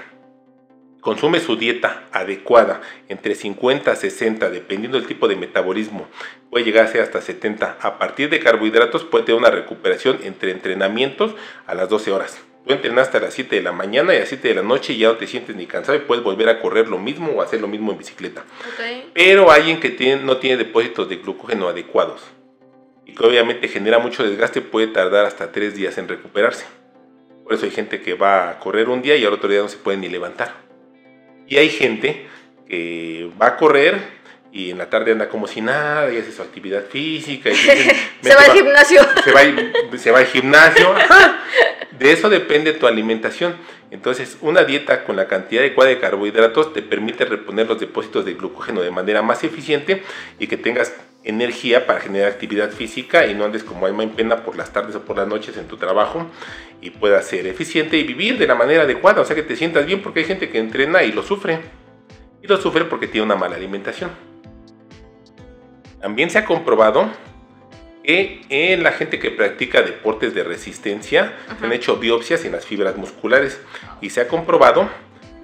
consume 1.00 1.40
su 1.40 1.56
dieta 1.56 2.04
adecuada 2.12 2.82
entre 3.08 3.36
50 3.36 3.90
a 3.90 3.96
60, 3.96 4.50
dependiendo 4.50 4.98
del 4.98 5.08
tipo 5.08 5.30
de 5.30 5.38
metabolismo, 5.38 6.10
puede 6.50 6.66
llegar 6.66 6.86
a 6.86 6.90
ser 6.90 7.02
hasta 7.04 7.22
70. 7.22 7.78
A 7.80 8.00
partir 8.00 8.30
de 8.30 8.42
carbohidratos 8.42 9.06
puede 9.06 9.24
tener 9.24 9.40
una 9.40 9.50
recuperación 9.50 10.20
entre 10.24 10.52
entrenamientos 10.52 11.36
a 11.66 11.74
las 11.74 11.88
12 11.88 12.12
horas. 12.12 12.38
Tú 12.66 12.74
entrenaste 12.74 13.16
a 13.16 13.22
las 13.22 13.34
7 13.34 13.56
de 13.56 13.62
la 13.62 13.72
mañana 13.72 14.14
y 14.14 14.18
a 14.18 14.20
las 14.20 14.28
7 14.28 14.46
de 14.46 14.56
la 14.56 14.62
noche 14.62 14.92
y 14.92 14.98
ya 14.98 15.08
no 15.08 15.16
te 15.16 15.26
sientes 15.26 15.56
ni 15.56 15.68
cansado 15.68 15.98
y 15.98 16.02
puedes 16.02 16.22
volver 16.22 16.50
a 16.50 16.60
correr 16.60 16.90
lo 16.90 16.98
mismo 16.98 17.32
o 17.32 17.42
hacer 17.42 17.62
lo 17.62 17.70
mismo 17.70 17.94
en 17.94 18.00
bicicleta. 18.00 18.44
Pero 19.14 19.52
alguien 19.52 19.80
que 19.80 20.18
no 20.18 20.36
tiene 20.36 20.58
depósitos 20.58 21.08
de 21.08 21.16
glucógeno 21.16 21.70
adecuados 21.70 22.24
y 23.06 23.14
que 23.14 23.26
obviamente 23.26 23.70
genera 23.70 24.00
mucho 24.00 24.28
desgaste 24.28 24.60
puede 24.60 24.88
tardar 24.88 25.26
hasta 25.26 25.54
3 25.54 25.76
días 25.76 25.98
en 25.98 26.10
recuperarse. 26.10 26.66
Por 27.48 27.56
eso 27.56 27.64
hay 27.64 27.72
gente 27.72 28.02
que 28.02 28.14
va 28.14 28.50
a 28.50 28.60
correr 28.60 28.90
un 28.90 29.02
día 29.02 29.16
y 29.16 29.24
al 29.24 29.32
otro 29.32 29.48
día 29.48 29.62
no 29.62 29.70
se 29.70 29.78
puede 29.78 29.98
ni 29.98 30.10
levantar. 30.10 30.54
Y 31.48 31.56
hay 31.56 31.70
gente 31.70 32.28
que 32.68 33.32
va 33.42 33.48
a 33.48 33.56
correr 33.56 34.02
y 34.52 34.72
en 34.72 34.78
la 34.78 34.90
tarde 34.90 35.14
anda 35.14 35.30
como 35.30 35.48
si 35.48 35.62
nada 35.62 36.12
y 36.12 36.18
hace 36.18 36.34
su 36.34 36.42
actividad 36.42 36.84
física. 36.88 37.50
Y 37.50 37.56
se 38.22 38.36
va 38.36 38.42
al 38.42 38.52
gimnasio. 38.52 39.02
Se 39.24 39.32
va, 39.32 39.42
se 39.98 40.12
va 40.12 40.20
al 40.20 40.26
gimnasio. 40.26 40.94
De 41.98 42.12
eso 42.12 42.30
depende 42.30 42.74
tu 42.74 42.86
alimentación. 42.86 43.56
Entonces, 43.92 44.38
una 44.42 44.66
dieta 44.66 45.06
con 45.06 45.16
la 45.16 45.30
cantidad 45.30 45.64
adecuada 45.64 45.90
de 45.90 46.00
carbohidratos 46.00 46.74
te 46.74 46.82
permite 46.82 47.24
reponer 47.24 47.66
los 47.66 47.80
depósitos 47.80 48.26
de 48.26 48.34
glucógeno 48.34 48.82
de 48.82 48.92
manera 48.92 49.22
más 49.22 49.46
eficiente 49.46 50.04
y 50.38 50.48
que 50.48 50.58
tengas 50.58 50.94
energía 51.28 51.86
para 51.86 52.00
generar 52.00 52.32
actividad 52.32 52.72
física 52.72 53.28
y 53.28 53.36
no 53.36 53.46
andes 53.46 53.64
como 53.64 53.86
alma 53.86 54.04
en 54.04 54.12
pena 54.12 54.44
por 54.44 54.56
las 54.56 54.72
tardes 54.72 54.96
o 54.96 55.02
por 55.02 55.18
las 55.18 55.28
noches 55.28 55.58
en 55.58 55.68
tu 55.68 55.78
trabajo 55.78 56.26
y 56.82 56.90
puedas 56.92 57.26
ser 57.26 57.46
eficiente 57.48 57.98
y 57.98 58.04
vivir 58.04 58.38
de 58.38 58.48
la 58.48 58.56
manera 58.56 58.84
adecuada, 58.84 59.22
o 59.22 59.26
sea 59.26 59.36
que 59.36 59.44
te 59.44 59.56
sientas 59.56 59.86
bien 59.86 60.02
porque 60.02 60.22
hay 60.22 60.26
gente 60.26 60.50
que 60.50 60.58
entrena 60.58 61.04
y 61.04 61.12
lo 61.12 61.24
sufre 61.24 61.60
y 62.42 62.48
lo 62.48 62.58
sufre 62.58 62.86
porque 62.86 63.08
tiene 63.08 63.26
una 63.26 63.36
mala 63.36 63.58
alimentación. 63.58 64.12
También 66.00 66.30
se 66.30 66.38
ha 66.38 66.46
comprobado 66.46 67.10
que 68.04 68.42
en 68.48 68.84
la 68.84 68.94
gente 68.94 69.20
que 69.20 69.32
practica 69.32 69.82
deportes 69.82 70.34
de 70.34 70.46
resistencia 70.46 71.34
se 71.60 71.66
han 71.66 71.74
hecho 71.74 71.98
biopsias 71.98 72.46
en 72.46 72.54
las 72.54 72.66
fibras 72.66 72.96
musculares 72.96 73.60
y 74.00 74.12
se 74.12 74.22
ha 74.22 74.30
comprobado 74.30 74.90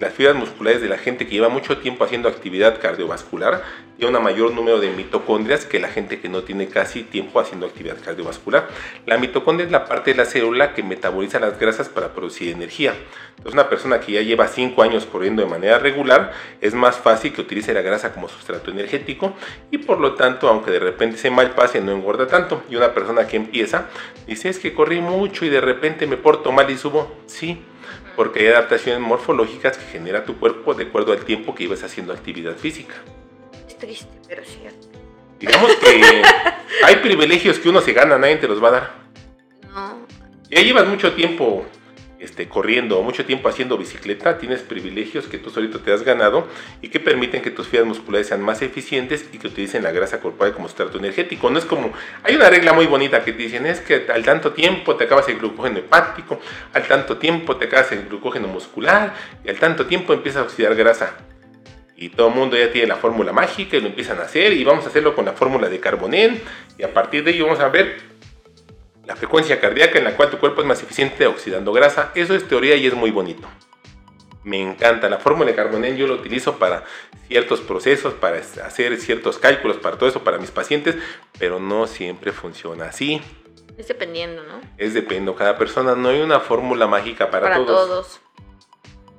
las 0.03 0.13
fibras 0.13 0.35
musculares 0.35 0.81
de 0.81 0.89
la 0.89 0.97
gente 0.97 1.25
que 1.25 1.31
lleva 1.31 1.49
mucho 1.49 1.77
tiempo 1.77 2.03
haciendo 2.03 2.27
actividad 2.27 2.79
cardiovascular 2.79 3.63
tiene 3.97 4.17
un 4.17 4.23
mayor 4.23 4.51
número 4.53 4.79
de 4.79 4.89
mitocondrias 4.89 5.65
que 5.65 5.79
la 5.79 5.87
gente 5.87 6.19
que 6.19 6.27
no 6.27 6.43
tiene 6.43 6.67
casi 6.67 7.03
tiempo 7.03 7.39
haciendo 7.39 7.65
actividad 7.65 7.95
cardiovascular. 8.03 8.67
La 9.05 9.17
mitocondria 9.17 9.65
es 9.65 9.71
la 9.71 9.85
parte 9.85 10.11
de 10.11 10.17
la 10.17 10.25
célula 10.25 10.73
que 10.73 10.83
metaboliza 10.83 11.39
las 11.39 11.57
grasas 11.57 11.87
para 11.87 12.13
producir 12.13 12.49
energía. 12.49 12.95
Entonces 13.29 13.53
una 13.53 13.69
persona 13.69 14.01
que 14.01 14.11
ya 14.11 14.21
lleva 14.21 14.47
5 14.47 14.83
años 14.83 15.05
corriendo 15.05 15.41
de 15.41 15.47
manera 15.47 15.79
regular 15.79 16.33
es 16.59 16.73
más 16.73 16.97
fácil 16.97 17.31
que 17.31 17.41
utilice 17.41 17.73
la 17.73 17.81
grasa 17.81 18.11
como 18.13 18.27
sustrato 18.27 18.71
energético 18.71 19.33
y 19.71 19.77
por 19.77 19.99
lo 19.99 20.15
tanto 20.15 20.49
aunque 20.49 20.71
de 20.71 20.79
repente 20.79 21.17
se 21.17 21.29
mal 21.29 21.51
pase 21.51 21.79
no 21.79 21.93
engorda 21.93 22.27
tanto. 22.27 22.61
Y 22.69 22.75
una 22.75 22.93
persona 22.93 23.25
que 23.25 23.37
empieza 23.37 23.85
dice 24.27 24.49
es 24.49 24.59
que 24.59 24.73
corrí 24.73 24.99
mucho 24.99 25.45
y 25.45 25.49
de 25.49 25.61
repente 25.61 26.07
me 26.07 26.17
porto 26.17 26.51
mal 26.51 26.69
y 26.69 26.77
subo. 26.77 27.15
Sí, 27.27 27.61
porque 28.15 28.41
hay 28.41 28.47
adaptaciones 28.47 29.01
morfológicas 29.01 29.77
que 29.77 29.85
genera 29.85 30.25
tu 30.25 30.37
cuerpo 30.39 30.73
de 30.73 30.85
acuerdo 30.85 31.13
al 31.13 31.25
tiempo 31.25 31.55
que 31.55 31.63
ibas 31.63 31.83
haciendo 31.83 32.13
actividad 32.13 32.55
física. 32.55 32.93
Es 33.67 33.77
triste, 33.77 34.19
pero 34.27 34.43
cierto. 34.43 34.87
Digamos 35.39 35.71
que 35.75 36.21
hay 36.85 36.95
privilegios 36.97 37.59
que 37.59 37.69
uno 37.69 37.81
se 37.81 37.93
gana, 37.93 38.17
nadie 38.17 38.37
te 38.37 38.47
los 38.47 38.63
va 38.63 38.67
a 38.69 38.71
dar. 38.71 38.91
No. 39.73 40.07
Ya 40.49 40.61
llevas 40.61 40.87
mucho 40.87 41.13
tiempo 41.13 41.65
este, 42.23 42.47
corriendo 42.47 43.01
mucho 43.01 43.25
tiempo 43.25 43.49
haciendo 43.49 43.77
bicicleta, 43.77 44.37
tienes 44.37 44.61
privilegios 44.61 45.27
que 45.27 45.37
tú 45.37 45.49
solito 45.49 45.81
te 45.81 45.91
has 45.91 46.03
ganado 46.03 46.47
y 46.81 46.87
que 46.87 47.01
permiten 47.01 47.41
que 47.41 47.51
tus 47.51 47.67
fibras 47.67 47.85
musculares 47.85 48.27
sean 48.27 48.41
más 48.41 48.61
eficientes 48.61 49.25
y 49.33 49.37
que 49.37 49.47
utilicen 49.47 49.83
la 49.83 49.91
grasa 49.91 50.21
corporal 50.21 50.53
como 50.53 50.69
sustrato 50.69 50.97
energético. 50.97 51.49
No 51.49 51.59
es 51.59 51.65
como, 51.65 51.91
hay 52.23 52.35
una 52.35 52.49
regla 52.49 52.71
muy 52.71 52.85
bonita 52.85 53.25
que 53.25 53.33
te 53.33 53.43
dicen, 53.43 53.65
es 53.65 53.81
que 53.81 54.05
al 54.13 54.23
tanto 54.23 54.53
tiempo 54.53 54.95
te 54.95 55.03
acabas 55.03 55.27
el 55.27 55.37
glucógeno 55.37 55.79
hepático, 55.79 56.39
al 56.73 56.83
tanto 56.87 57.17
tiempo 57.17 57.57
te 57.57 57.65
acabas 57.65 57.91
el 57.91 58.07
glucógeno 58.07 58.47
muscular 58.47 59.13
y 59.43 59.49
al 59.49 59.59
tanto 59.59 59.85
tiempo 59.85 60.13
empiezas 60.13 60.43
a 60.43 60.45
oxidar 60.45 60.75
grasa. 60.75 61.17
Y 61.95 62.09
todo 62.09 62.29
el 62.29 62.35
mundo 62.35 62.57
ya 62.57 62.71
tiene 62.71 62.87
la 62.87 62.95
fórmula 62.95 63.33
mágica 63.33 63.77
y 63.77 63.81
lo 63.81 63.87
empiezan 63.87 64.19
a 64.19 64.23
hacer 64.23 64.53
y 64.53 64.63
vamos 64.63 64.85
a 64.85 64.87
hacerlo 64.87 65.13
con 65.13 65.25
la 65.25 65.33
fórmula 65.33 65.69
de 65.69 65.79
carbonén 65.79 66.41
y 66.77 66.83
a 66.83 66.93
partir 66.93 67.23
de 67.23 67.31
ello 67.31 67.45
vamos 67.45 67.59
a 67.59 67.67
ver 67.67 68.12
la 69.05 69.15
frecuencia 69.15 69.59
cardíaca 69.59 69.97
en 69.97 70.05
la 70.05 70.15
cual 70.15 70.29
tu 70.29 70.37
cuerpo 70.37 70.61
es 70.61 70.67
más 70.67 70.81
eficiente 70.81 71.27
oxidando 71.27 71.73
grasa. 71.73 72.11
Eso 72.15 72.35
es 72.35 72.47
teoría 72.47 72.75
y 72.75 72.87
es 72.87 72.93
muy 72.93 73.11
bonito. 73.11 73.47
Me 74.43 74.61
encanta. 74.61 75.09
La 75.09 75.19
fórmula 75.19 75.49
de 75.49 75.55
Carbonell 75.55 75.95
yo 75.95 76.07
lo 76.07 76.15
utilizo 76.15 76.57
para 76.57 76.83
ciertos 77.27 77.61
procesos, 77.61 78.13
para 78.13 78.37
hacer 78.37 78.97
ciertos 78.97 79.37
cálculos, 79.39 79.77
para 79.77 79.97
todo 79.97 80.09
eso, 80.09 80.23
para 80.23 80.37
mis 80.37 80.51
pacientes, 80.51 80.95
pero 81.39 81.59
no 81.59 81.87
siempre 81.87 82.31
funciona 82.31 82.85
así. 82.85 83.21
Es 83.77 83.87
dependiendo, 83.87 84.43
¿no? 84.43 84.61
Es 84.77 84.93
dependiendo. 84.93 85.35
Cada 85.35 85.57
persona 85.57 85.95
no 85.95 86.09
hay 86.09 86.21
una 86.21 86.39
fórmula 86.39 86.87
mágica 86.87 87.31
para, 87.31 87.47
para 87.47 87.65
todos. 87.65 88.19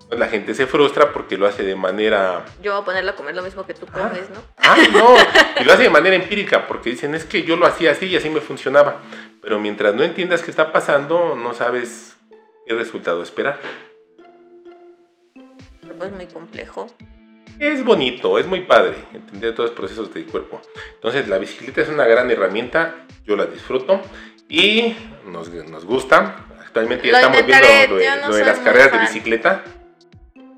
Pues 0.08 0.20
la 0.20 0.28
gente 0.28 0.54
se 0.54 0.66
frustra 0.66 1.12
porque 1.12 1.38
lo 1.38 1.46
hace 1.46 1.64
de 1.64 1.74
manera... 1.74 2.44
Yo 2.62 2.72
voy 2.72 2.82
a 2.82 2.84
ponerla 2.84 3.12
a 3.12 3.16
comer 3.16 3.34
lo 3.34 3.42
mismo 3.42 3.66
que 3.66 3.74
tú 3.74 3.86
ah. 3.92 3.98
comes, 3.98 4.30
¿no? 4.30 4.42
Ah, 4.58 4.76
no. 4.92 5.16
Y 5.60 5.64
lo 5.64 5.72
hace 5.72 5.84
de 5.84 5.90
manera 5.90 6.14
empírica 6.14 6.66
porque 6.66 6.90
dicen, 6.90 7.14
es 7.14 7.24
que 7.24 7.42
yo 7.42 7.56
lo 7.56 7.66
hacía 7.66 7.92
así 7.92 8.06
y 8.06 8.16
así 8.16 8.28
me 8.28 8.40
funcionaba. 8.40 9.00
Pero 9.44 9.60
mientras 9.60 9.94
no 9.94 10.02
entiendas 10.02 10.42
qué 10.42 10.50
está 10.50 10.72
pasando, 10.72 11.36
no 11.36 11.52
sabes 11.52 12.16
qué 12.66 12.74
resultado 12.74 13.22
esperar. 13.22 13.60
Es 15.34 16.12
muy 16.12 16.26
complejo. 16.26 16.86
Es 17.58 17.84
bonito, 17.84 18.38
es 18.38 18.46
muy 18.46 18.62
padre 18.62 18.96
entender 19.12 19.54
todos 19.54 19.70
los 19.70 19.78
procesos 19.78 20.14
del 20.14 20.24
cuerpo. 20.24 20.62
Entonces 20.94 21.28
la 21.28 21.36
bicicleta 21.36 21.82
es 21.82 21.90
una 21.90 22.06
gran 22.06 22.30
herramienta, 22.30 23.06
yo 23.26 23.36
la 23.36 23.44
disfruto 23.44 24.00
y 24.48 24.96
nos, 25.26 25.50
gusta. 25.84 26.46
Actualmente 26.60 27.06
ya 27.06 27.20
estamos 27.20 27.46
viendo 27.46 28.28
lo 28.28 28.34
de 28.34 28.44
las 28.46 28.58
carreras 28.60 28.92
de 28.92 28.98
bicicleta 29.00 29.62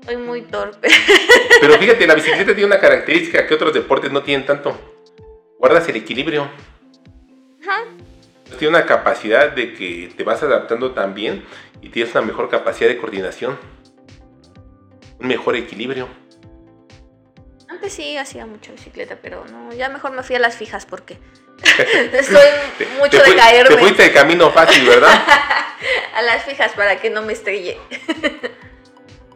Soy 0.05 0.15
muy 0.15 0.43
torpe. 0.43 0.87
Pero 1.61 1.73
fíjate, 1.73 2.07
la 2.07 2.15
bicicleta 2.15 2.55
tiene 2.55 2.65
una 2.65 2.79
característica 2.79 3.45
que 3.45 3.53
otros 3.53 3.73
deportes 3.73 4.13
no 4.13 4.23
tienen 4.23 4.45
tanto. 4.45 4.79
Guardas 5.59 5.89
el 5.89 5.97
equilibrio. 5.97 6.49
Ajá. 7.61 7.83
Tiene 8.57 8.77
una 8.77 8.85
capacidad 8.85 9.51
de 9.51 9.73
que 9.73 10.11
te 10.15 10.23
vas 10.23 10.41
adaptando 10.43 10.91
también 10.91 11.43
y 11.81 11.89
tienes 11.89 12.13
una 12.15 12.21
mejor 12.23 12.49
capacidad 12.49 12.89
de 12.89 12.97
coordinación. 12.97 13.59
Un 15.19 15.27
mejor 15.27 15.55
equilibrio. 15.55 16.07
Antes 17.69 17.93
sí 17.93 18.17
hacía 18.17 18.45
mucha 18.45 18.71
bicicleta, 18.71 19.17
pero 19.21 19.45
no, 19.45 19.73
ya 19.73 19.89
mejor 19.89 20.11
me 20.11 20.23
fui 20.23 20.35
a 20.35 20.39
las 20.39 20.55
fijas 20.55 20.85
porque 20.85 21.17
estoy 22.13 22.37
mucho 22.99 23.21
Te 23.21 23.29
de 23.29 23.35
caerme. 23.35 23.75
Te 23.75 23.81
fuiste 23.81 24.03
de 24.03 24.11
camino 24.13 24.49
fácil, 24.51 24.87
¿verdad? 24.87 25.21
A 26.15 26.21
las 26.23 26.43
fijas 26.43 26.71
para 26.73 26.99
que 26.99 27.11
no 27.11 27.21
me 27.21 27.33
estrelle. 27.33 27.77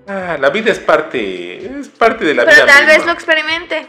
Ah, 0.07 0.37
la 0.39 0.49
vida 0.49 0.71
es 0.71 0.79
parte, 0.79 1.63
es 1.79 1.89
parte 1.89 2.25
de 2.25 2.33
la 2.33 2.43
Pero 2.43 2.55
vida. 2.55 2.65
tal 2.65 2.87
vez 2.87 3.05
lo 3.05 3.11
experimente. 3.11 3.85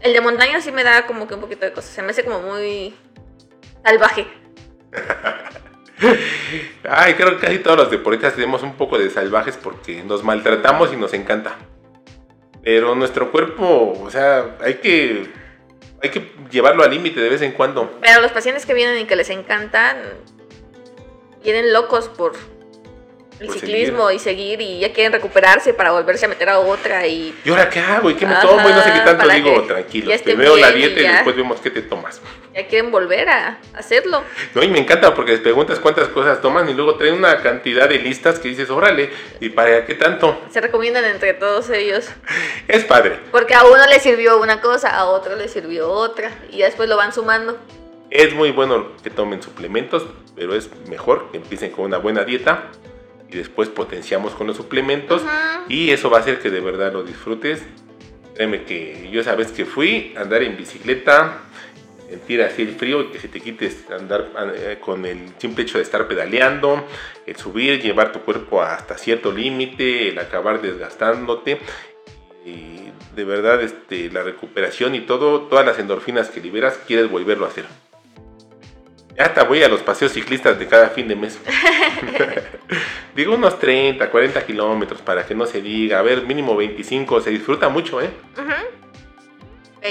El 0.00 0.12
de 0.12 0.20
montaña 0.20 0.60
sí 0.60 0.70
me 0.70 0.84
da 0.84 1.06
como 1.06 1.26
que 1.26 1.34
un 1.34 1.40
poquito 1.40 1.64
de 1.64 1.72
cosas. 1.72 1.90
Se 1.90 2.02
me 2.02 2.10
hace 2.12 2.22
como 2.22 2.40
muy 2.40 2.94
salvaje. 3.84 4.26
Ay, 6.88 7.14
creo 7.14 7.38
que 7.38 7.46
casi 7.46 7.58
todos 7.58 7.76
los 7.76 7.90
deportistas 7.90 8.34
tenemos 8.34 8.62
un 8.62 8.74
poco 8.74 8.98
de 8.98 9.10
salvajes 9.10 9.56
porque 9.56 10.02
nos 10.02 10.22
maltratamos 10.22 10.92
y 10.92 10.96
nos 10.96 11.14
encanta. 11.14 11.56
Pero 12.62 12.94
nuestro 12.94 13.30
cuerpo, 13.30 13.92
o 14.00 14.10
sea, 14.10 14.56
hay 14.60 14.74
que, 14.74 15.30
hay 16.02 16.10
que 16.10 16.32
llevarlo 16.50 16.82
al 16.82 16.90
límite 16.90 17.20
de 17.20 17.28
vez 17.28 17.42
en 17.42 17.52
cuando. 17.52 17.98
Pero 18.00 18.20
los 18.20 18.32
pacientes 18.32 18.66
que 18.66 18.74
vienen 18.74 18.98
y 18.98 19.04
que 19.04 19.16
les 19.16 19.30
encantan, 19.30 19.98
vienen 21.42 21.72
locos 21.72 22.08
por 22.08 22.32
el 23.40 23.48
Por 23.48 23.58
ciclismo 23.58 24.10
y 24.10 24.18
seguir 24.18 24.60
y 24.60 24.80
ya 24.80 24.92
quieren 24.92 25.12
recuperarse 25.12 25.74
para 25.74 25.90
volverse 25.90 26.26
a 26.26 26.28
meter 26.28 26.48
a 26.48 26.60
otra 26.60 27.06
y 27.06 27.34
¿Y 27.44 27.50
ahora 27.50 27.68
qué 27.68 27.80
hago? 27.80 28.10
¿Y 28.10 28.14
qué 28.14 28.26
me 28.26 28.32
Ajá, 28.32 28.42
tomo? 28.42 28.68
Y 28.68 28.72
no 28.72 28.82
sé 28.82 28.92
qué 28.92 29.00
tanto 29.00 29.28
digo, 29.28 29.62
tranquilo. 29.62 30.12
Primero 30.22 30.56
la 30.56 30.70
dieta 30.70 31.00
y, 31.00 31.02
ya. 31.02 31.12
después 31.14 31.36
vemos 31.36 31.60
qué 31.60 31.70
te 31.70 31.82
tomas. 31.82 32.20
ya 32.54 32.66
quieren 32.68 32.90
volver 32.92 33.28
a 33.28 33.58
hacerlo. 33.74 34.22
No, 34.54 34.62
y 34.62 34.68
me 34.68 34.78
encanta 34.78 35.14
porque 35.14 35.32
les 35.32 35.40
preguntas 35.40 35.80
cuántas 35.80 36.08
cosas 36.08 36.40
toman 36.40 36.68
y 36.68 36.74
luego 36.74 36.94
traen 36.94 37.14
una 37.14 37.42
cantidad 37.42 37.88
de 37.88 37.98
listas 37.98 38.38
que 38.38 38.48
dices, 38.48 38.70
órale, 38.70 39.10
¿y 39.40 39.48
para 39.48 39.84
qué 39.84 39.94
tanto? 39.94 40.40
Se 40.50 40.60
recomiendan 40.60 41.04
entre 41.04 41.34
todos 41.34 41.70
ellos. 41.70 42.08
Es 42.68 42.84
padre. 42.84 43.18
Porque 43.32 43.54
a 43.54 43.64
uno 43.64 43.84
le 43.86 43.98
sirvió 43.98 44.40
una 44.40 44.60
cosa, 44.60 44.90
a 44.90 45.06
otro 45.06 45.34
le 45.36 45.48
sirvió 45.48 45.90
otra 45.90 46.30
y 46.50 46.58
después 46.58 46.88
lo 46.88 46.96
van 46.96 47.12
sumando. 47.12 47.58
Es 48.10 48.32
muy 48.32 48.52
bueno 48.52 48.92
que 49.02 49.10
tomen 49.10 49.42
suplementos, 49.42 50.06
pero 50.36 50.54
es 50.54 50.70
mejor 50.88 51.32
que 51.32 51.38
empiecen 51.38 51.72
con 51.72 51.86
una 51.86 51.98
buena 51.98 52.24
dieta 52.24 52.70
y 53.34 53.38
después 53.38 53.68
potenciamos 53.68 54.34
con 54.34 54.46
los 54.46 54.56
suplementos 54.56 55.22
Ajá. 55.22 55.64
y 55.68 55.90
eso 55.90 56.10
va 56.10 56.18
a 56.18 56.20
hacer 56.20 56.38
que 56.38 56.50
de 56.50 56.60
verdad 56.60 56.92
lo 56.92 57.02
disfrutes. 57.02 57.62
Créeme 58.34 58.64
que 58.64 59.08
yo 59.12 59.20
esa 59.20 59.34
vez 59.34 59.52
que 59.52 59.64
fui 59.64 60.14
a 60.16 60.22
andar 60.22 60.42
en 60.42 60.56
bicicleta, 60.56 61.42
sentir 62.08 62.42
así 62.42 62.62
el 62.62 62.74
frío 62.74 63.02
y 63.02 63.06
que 63.06 63.18
se 63.18 63.28
te 63.28 63.40
quites 63.40 63.90
andar 63.90 64.30
eh, 64.54 64.78
con 64.80 65.06
el 65.06 65.30
simple 65.38 65.64
hecho 65.64 65.78
de 65.78 65.84
estar 65.84 66.08
pedaleando, 66.08 66.86
el 67.26 67.36
subir, 67.36 67.80
llevar 67.80 68.12
tu 68.12 68.20
cuerpo 68.20 68.62
hasta 68.62 68.98
cierto 68.98 69.32
límite, 69.32 70.08
el 70.08 70.18
acabar 70.18 70.60
desgastándote 70.60 71.58
y 72.44 72.90
de 73.14 73.24
verdad 73.24 73.62
este, 73.62 74.10
la 74.10 74.22
recuperación 74.22 74.94
y 74.94 75.00
todo, 75.00 75.42
todas 75.42 75.64
las 75.64 75.78
endorfinas 75.78 76.28
que 76.28 76.40
liberas, 76.40 76.78
quieres 76.86 77.10
volverlo 77.10 77.46
a 77.46 77.48
hacer. 77.48 77.66
Ya 79.16 79.26
hasta 79.26 79.44
voy 79.44 79.62
a 79.62 79.68
los 79.68 79.80
paseos 79.82 80.12
ciclistas 80.12 80.58
de 80.58 80.66
cada 80.66 80.88
fin 80.88 81.06
de 81.06 81.14
mes. 81.14 81.38
Digo 83.14 83.34
unos 83.34 83.58
30, 83.60 84.10
40 84.10 84.44
kilómetros 84.44 85.00
para 85.00 85.24
que 85.24 85.34
no 85.34 85.46
se 85.46 85.62
diga. 85.62 86.00
A 86.00 86.02
ver, 86.02 86.22
mínimo 86.22 86.56
25. 86.56 87.20
Se 87.20 87.30
disfruta 87.30 87.68
mucho, 87.68 88.00
¿eh? 88.00 88.10
Ajá. 88.36 88.64
Ok, 89.76 89.84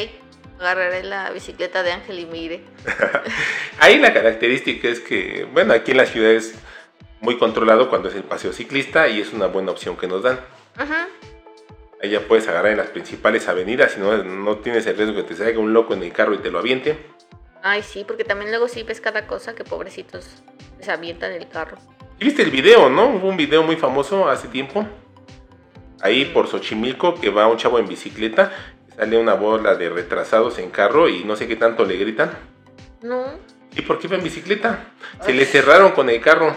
agarraré 0.60 1.04
la 1.04 1.32
bicicleta 1.32 1.84
de 1.84 1.94
Ángel 1.94 2.20
y 2.20 2.26
mire. 2.26 2.64
Ahí 3.80 3.98
la 4.00 4.14
característica 4.14 4.90
es 4.90 5.00
que, 5.00 5.48
bueno, 5.54 5.74
aquí 5.74 5.92
en 5.92 5.98
la 5.98 6.06
ciudad 6.06 6.32
es 6.32 6.56
muy 7.22 7.38
controlado 7.38 7.90
cuando 7.90 8.10
es 8.10 8.16
el 8.16 8.24
paseo 8.24 8.52
ciclista 8.52 9.08
y 9.08 9.22
es 9.22 9.32
una 9.32 9.48
buena 9.48 9.72
opción 9.72 9.96
que 9.96 10.08
nos 10.08 10.24
dan. 10.24 10.40
Ajá. 10.76 11.08
Ahí 12.02 12.10
ya 12.10 12.20
puedes 12.20 12.46
agarrar 12.50 12.74
en 12.74 12.78
las 12.80 12.88
principales 12.88 13.48
avenidas, 13.48 13.94
si 13.94 14.02
no, 14.02 14.22
no 14.22 14.58
tienes 14.58 14.86
el 14.88 14.98
riesgo 14.98 15.16
que 15.16 15.24
te 15.24 15.36
salga 15.36 15.58
un 15.60 15.72
loco 15.72 15.94
en 15.94 16.04
el 16.04 16.12
carro 16.12 16.34
y 16.34 16.40
te 16.40 16.52
lo 16.52 16.60
aviente. 16.60 16.98
Ay, 17.62 17.82
sí, 17.82 18.04
porque 18.06 18.26
también 18.26 18.52
luego 18.52 18.68
sí 18.68 18.84
ves 18.84 19.00
cada 19.00 19.26
cosa 19.26 19.56
que 19.56 19.64
pobrecitos 19.64 20.44
les 20.78 20.90
avientan 20.90 21.32
el 21.32 21.48
carro. 21.48 21.78
¿Y 22.20 22.26
viste 22.26 22.42
el 22.44 22.52
video, 22.52 22.90
no? 22.90 23.08
Hubo 23.08 23.28
un 23.28 23.38
video 23.38 23.64
muy 23.64 23.76
famoso 23.76 24.30
hace 24.30 24.48
tiempo. 24.48 24.88
Ahí 26.02 26.26
por 26.26 26.48
Xochimilco 26.48 27.20
que 27.20 27.30
va 27.30 27.48
un 27.48 27.58
chavo 27.58 27.80
en 27.80 27.88
bicicleta, 27.88 28.52
sale 28.96 29.18
una 29.18 29.34
bola 29.34 29.76
de 29.76 29.90
retrasados 29.90 30.60
en 30.60 30.70
carro 30.70 31.10
y 31.10 31.24
no 31.24 31.36
sé 31.36 31.48
qué 31.48 31.56
tanto 31.56 31.86
le 31.86 31.98
gritan. 31.98 32.32
No. 33.02 33.26
¿Y 33.76 33.82
por 33.82 34.00
qué 34.00 34.08
iba 34.08 34.18
en 34.18 34.24
bicicleta? 34.24 34.86
Se 35.22 35.34
le 35.34 35.46
cerraron 35.46 35.92
con 35.92 36.10
el 36.10 36.22
carro 36.22 36.54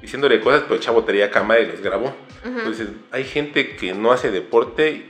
diciéndole 0.00 0.40
cosas, 0.40 0.62
pero 0.62 0.74
el 0.74 0.80
chavo 0.80 1.04
traía 1.04 1.30
cámara 1.30 1.60
y 1.60 1.66
los 1.66 1.80
grabó. 1.80 2.14
Entonces, 2.44 2.88
hay 3.10 3.24
gente 3.24 3.76
que 3.76 3.94
no 3.94 4.12
hace 4.12 4.30
deporte 4.30 5.08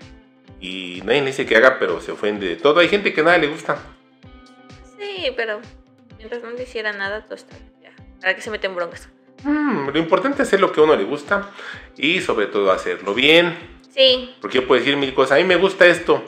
y 0.60 1.02
nadie 1.04 1.20
le 1.20 1.26
dice 1.28 1.46
que 1.46 1.56
haga, 1.56 1.78
pero 1.78 2.00
se 2.00 2.12
ofende 2.12 2.46
de 2.46 2.56
todo. 2.56 2.80
Hay 2.80 2.88
gente 2.88 3.12
que 3.12 3.22
nada 3.22 3.38
le 3.38 3.48
gusta. 3.48 3.78
Sí, 4.98 5.32
pero 5.36 5.60
mientras 6.16 6.42
no 6.42 6.50
le 6.50 6.62
hiciera 6.62 6.92
nada, 6.92 7.24
todo 7.24 7.34
está 7.34 7.56
bien. 7.80 7.92
¿Para 8.20 8.34
qué 8.34 8.40
se 8.40 8.50
meten 8.50 8.74
broncas? 8.74 9.08
Mm, 9.44 9.88
lo 9.88 9.98
importante 9.98 10.42
es 10.42 10.48
hacer 10.48 10.60
lo 10.60 10.72
que 10.72 10.80
a 10.80 10.84
uno 10.84 10.96
le 10.96 11.04
gusta 11.04 11.50
y 11.96 12.20
sobre 12.20 12.46
todo 12.46 12.70
hacerlo 12.72 13.14
bien. 13.14 13.56
Sí, 13.94 14.34
Porque 14.40 14.58
yo 14.60 14.66
puedo 14.66 14.78
decir 14.80 14.96
mil 14.96 15.14
cosas, 15.14 15.32
a 15.32 15.40
mí 15.40 15.44
me 15.44 15.56
gusta 15.56 15.86
esto, 15.86 16.22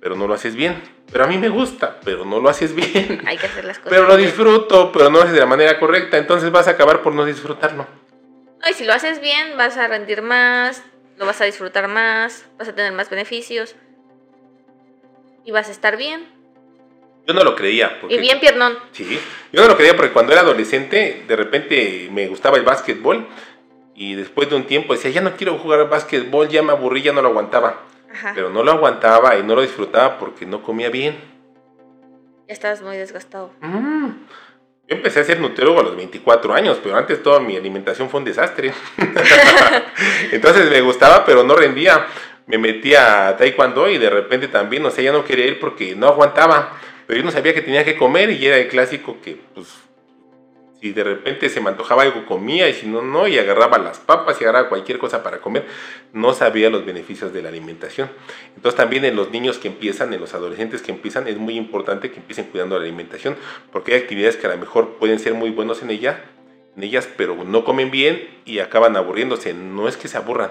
pero 0.00 0.16
no 0.16 0.26
lo 0.26 0.34
haces 0.34 0.54
bien. 0.54 0.82
Pero 1.12 1.24
a 1.24 1.26
mí 1.26 1.38
me 1.38 1.48
gusta, 1.48 2.00
pero 2.04 2.24
no 2.24 2.40
lo 2.40 2.48
haces 2.48 2.74
bien. 2.74 3.22
hay 3.26 3.36
que 3.36 3.46
hacer 3.46 3.64
las 3.64 3.78
cosas. 3.78 3.90
Pero 3.96 4.08
lo 4.08 4.16
bien. 4.16 4.28
disfruto, 4.28 4.90
pero 4.90 5.04
no 5.10 5.18
lo 5.18 5.22
haces 5.22 5.34
de 5.34 5.40
la 5.40 5.46
manera 5.46 5.78
correcta, 5.78 6.16
entonces 6.18 6.50
vas 6.50 6.66
a 6.66 6.72
acabar 6.72 7.02
por 7.02 7.14
no 7.14 7.24
disfrutarlo. 7.24 7.86
No, 8.62 8.70
y 8.70 8.72
si 8.72 8.84
lo 8.84 8.92
haces 8.94 9.20
bien, 9.20 9.56
vas 9.56 9.76
a 9.76 9.86
rendir 9.86 10.22
más, 10.22 10.82
lo 11.18 11.26
vas 11.26 11.40
a 11.40 11.44
disfrutar 11.44 11.86
más, 11.88 12.46
vas 12.58 12.68
a 12.68 12.74
tener 12.74 12.92
más 12.92 13.10
beneficios. 13.10 13.76
Y 15.44 15.50
vas 15.52 15.68
a 15.68 15.72
estar 15.72 15.96
bien. 15.98 16.26
Yo 17.26 17.34
no 17.34 17.42
lo 17.42 17.56
creía. 17.56 17.98
Porque, 18.00 18.16
Y 18.16 18.18
bien 18.18 18.40
piernón. 18.40 18.76
Sí, 18.92 19.18
yo 19.52 19.62
no 19.62 19.68
lo 19.68 19.76
creía 19.76 19.96
porque 19.96 20.12
cuando 20.12 20.32
era 20.32 20.42
adolescente, 20.42 21.24
de 21.26 21.36
repente 21.36 22.08
me 22.12 22.26
gustaba 22.26 22.56
el 22.56 22.64
básquetbol 22.64 23.26
y 23.94 24.14
después 24.14 24.50
de 24.50 24.56
un 24.56 24.64
tiempo 24.64 24.94
decía, 24.94 25.10
ya 25.10 25.20
no 25.20 25.36
quiero 25.36 25.58
jugar 25.58 25.88
básquetbol, 25.88 26.48
ya 26.48 26.62
me 26.62 26.72
aburrí, 26.72 27.02
ya 27.02 27.12
no 27.12 27.22
lo 27.22 27.28
aguantaba. 27.28 27.82
Ajá. 28.12 28.32
Pero 28.34 28.50
no 28.50 28.62
lo 28.62 28.72
aguantaba 28.72 29.38
y 29.38 29.42
no 29.42 29.54
lo 29.54 29.62
disfrutaba 29.62 30.18
porque 30.18 30.46
no 30.46 30.62
comía 30.62 30.90
bien. 30.90 31.16
Ya 32.46 32.52
estabas 32.52 32.82
muy 32.82 32.96
desgastado. 32.96 33.52
Mm. 33.60 34.08
Yo 34.86 34.96
empecé 34.96 35.20
a 35.20 35.24
ser 35.24 35.40
nutriólogo 35.40 35.80
a 35.80 35.84
los 35.84 35.96
24 35.96 36.52
años, 36.52 36.78
pero 36.82 36.96
antes 36.96 37.22
toda 37.22 37.40
mi 37.40 37.56
alimentación 37.56 38.10
fue 38.10 38.18
un 38.18 38.24
desastre. 38.24 38.74
Entonces 40.30 40.70
me 40.70 40.82
gustaba, 40.82 41.24
pero 41.24 41.42
no 41.42 41.56
rendía. 41.56 42.06
Me 42.46 42.58
metía 42.58 43.28
a 43.28 43.36
taekwondo 43.38 43.88
y 43.88 43.96
de 43.96 44.10
repente 44.10 44.48
también, 44.48 44.84
o 44.84 44.90
sea, 44.90 45.02
ya 45.02 45.12
no 45.12 45.24
quería 45.24 45.46
ir 45.46 45.58
porque 45.58 45.96
no 45.96 46.08
aguantaba. 46.08 46.78
Pero 47.06 47.18
yo 47.18 47.24
no 47.24 47.30
sabía 47.30 47.54
que 47.54 47.62
tenía 47.62 47.84
que 47.84 47.96
comer 47.96 48.30
y 48.30 48.46
era 48.46 48.56
el 48.56 48.68
clásico 48.68 49.18
que, 49.22 49.38
pues, 49.54 49.68
si 50.84 50.92
de 50.92 51.02
repente 51.02 51.48
se 51.48 51.62
me 51.62 51.70
antojaba 51.70 52.02
algo 52.02 52.26
comía 52.26 52.68
y 52.68 52.74
si 52.74 52.86
no, 52.86 53.00
no, 53.00 53.26
y 53.26 53.38
agarraba 53.38 53.78
las 53.78 53.98
papas 54.00 54.38
y 54.38 54.44
agarraba 54.44 54.68
cualquier 54.68 54.98
cosa 54.98 55.22
para 55.22 55.38
comer. 55.38 55.64
No 56.12 56.34
sabía 56.34 56.68
los 56.68 56.84
beneficios 56.84 57.32
de 57.32 57.40
la 57.40 57.48
alimentación. 57.48 58.10
Entonces 58.54 58.76
también 58.76 59.04
en 59.06 59.16
los 59.16 59.30
niños 59.30 59.56
que 59.56 59.68
empiezan, 59.68 60.12
en 60.12 60.20
los 60.20 60.34
adolescentes 60.34 60.82
que 60.82 60.92
empiezan, 60.92 61.26
es 61.26 61.38
muy 61.38 61.56
importante 61.56 62.10
que 62.10 62.18
empiecen 62.18 62.46
cuidando 62.46 62.78
la 62.78 62.84
alimentación, 62.84 63.36
porque 63.72 63.94
hay 63.94 64.02
actividades 64.02 64.36
que 64.36 64.46
a 64.46 64.50
lo 64.50 64.58
mejor 64.58 64.96
pueden 64.98 65.18
ser 65.18 65.32
muy 65.32 65.48
buenos 65.48 65.82
en 65.82 65.90
ella, 65.90 66.22
en 66.76 66.82
ellas, 66.82 67.08
pero 67.16 67.34
no 67.44 67.64
comen 67.64 67.90
bien 67.90 68.28
y 68.44 68.58
acaban 68.58 68.94
aburriéndose. 68.96 69.54
No 69.54 69.88
es 69.88 69.96
que 69.96 70.08
se 70.08 70.18
aburran, 70.18 70.50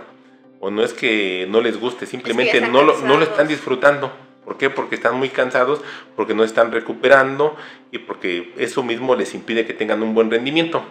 o 0.60 0.72
no 0.72 0.84
es 0.84 0.94
que 0.94 1.46
no 1.48 1.62
les 1.62 1.80
guste, 1.80 2.08
simplemente 2.08 2.60
no, 2.62 2.82
lo, 2.82 2.98
no 3.02 3.18
lo 3.18 3.24
están 3.24 3.48
disfrutando. 3.48 4.12
¿Por 4.46 4.58
qué? 4.58 4.70
Porque 4.70 4.96
están 4.96 5.16
muy 5.16 5.30
cansados, 5.30 5.82
porque 6.16 6.34
no 6.34 6.44
están 6.44 6.72
recuperando 6.72 7.56
y 7.92 8.00
porque 8.00 8.54
eso 8.58 8.84
mismo 8.84 9.16
les 9.16 9.34
impide 9.34 9.66
que 9.66 9.74
tengan 9.74 10.04
un 10.04 10.14
buen 10.14 10.30
rendimiento. 10.30 10.84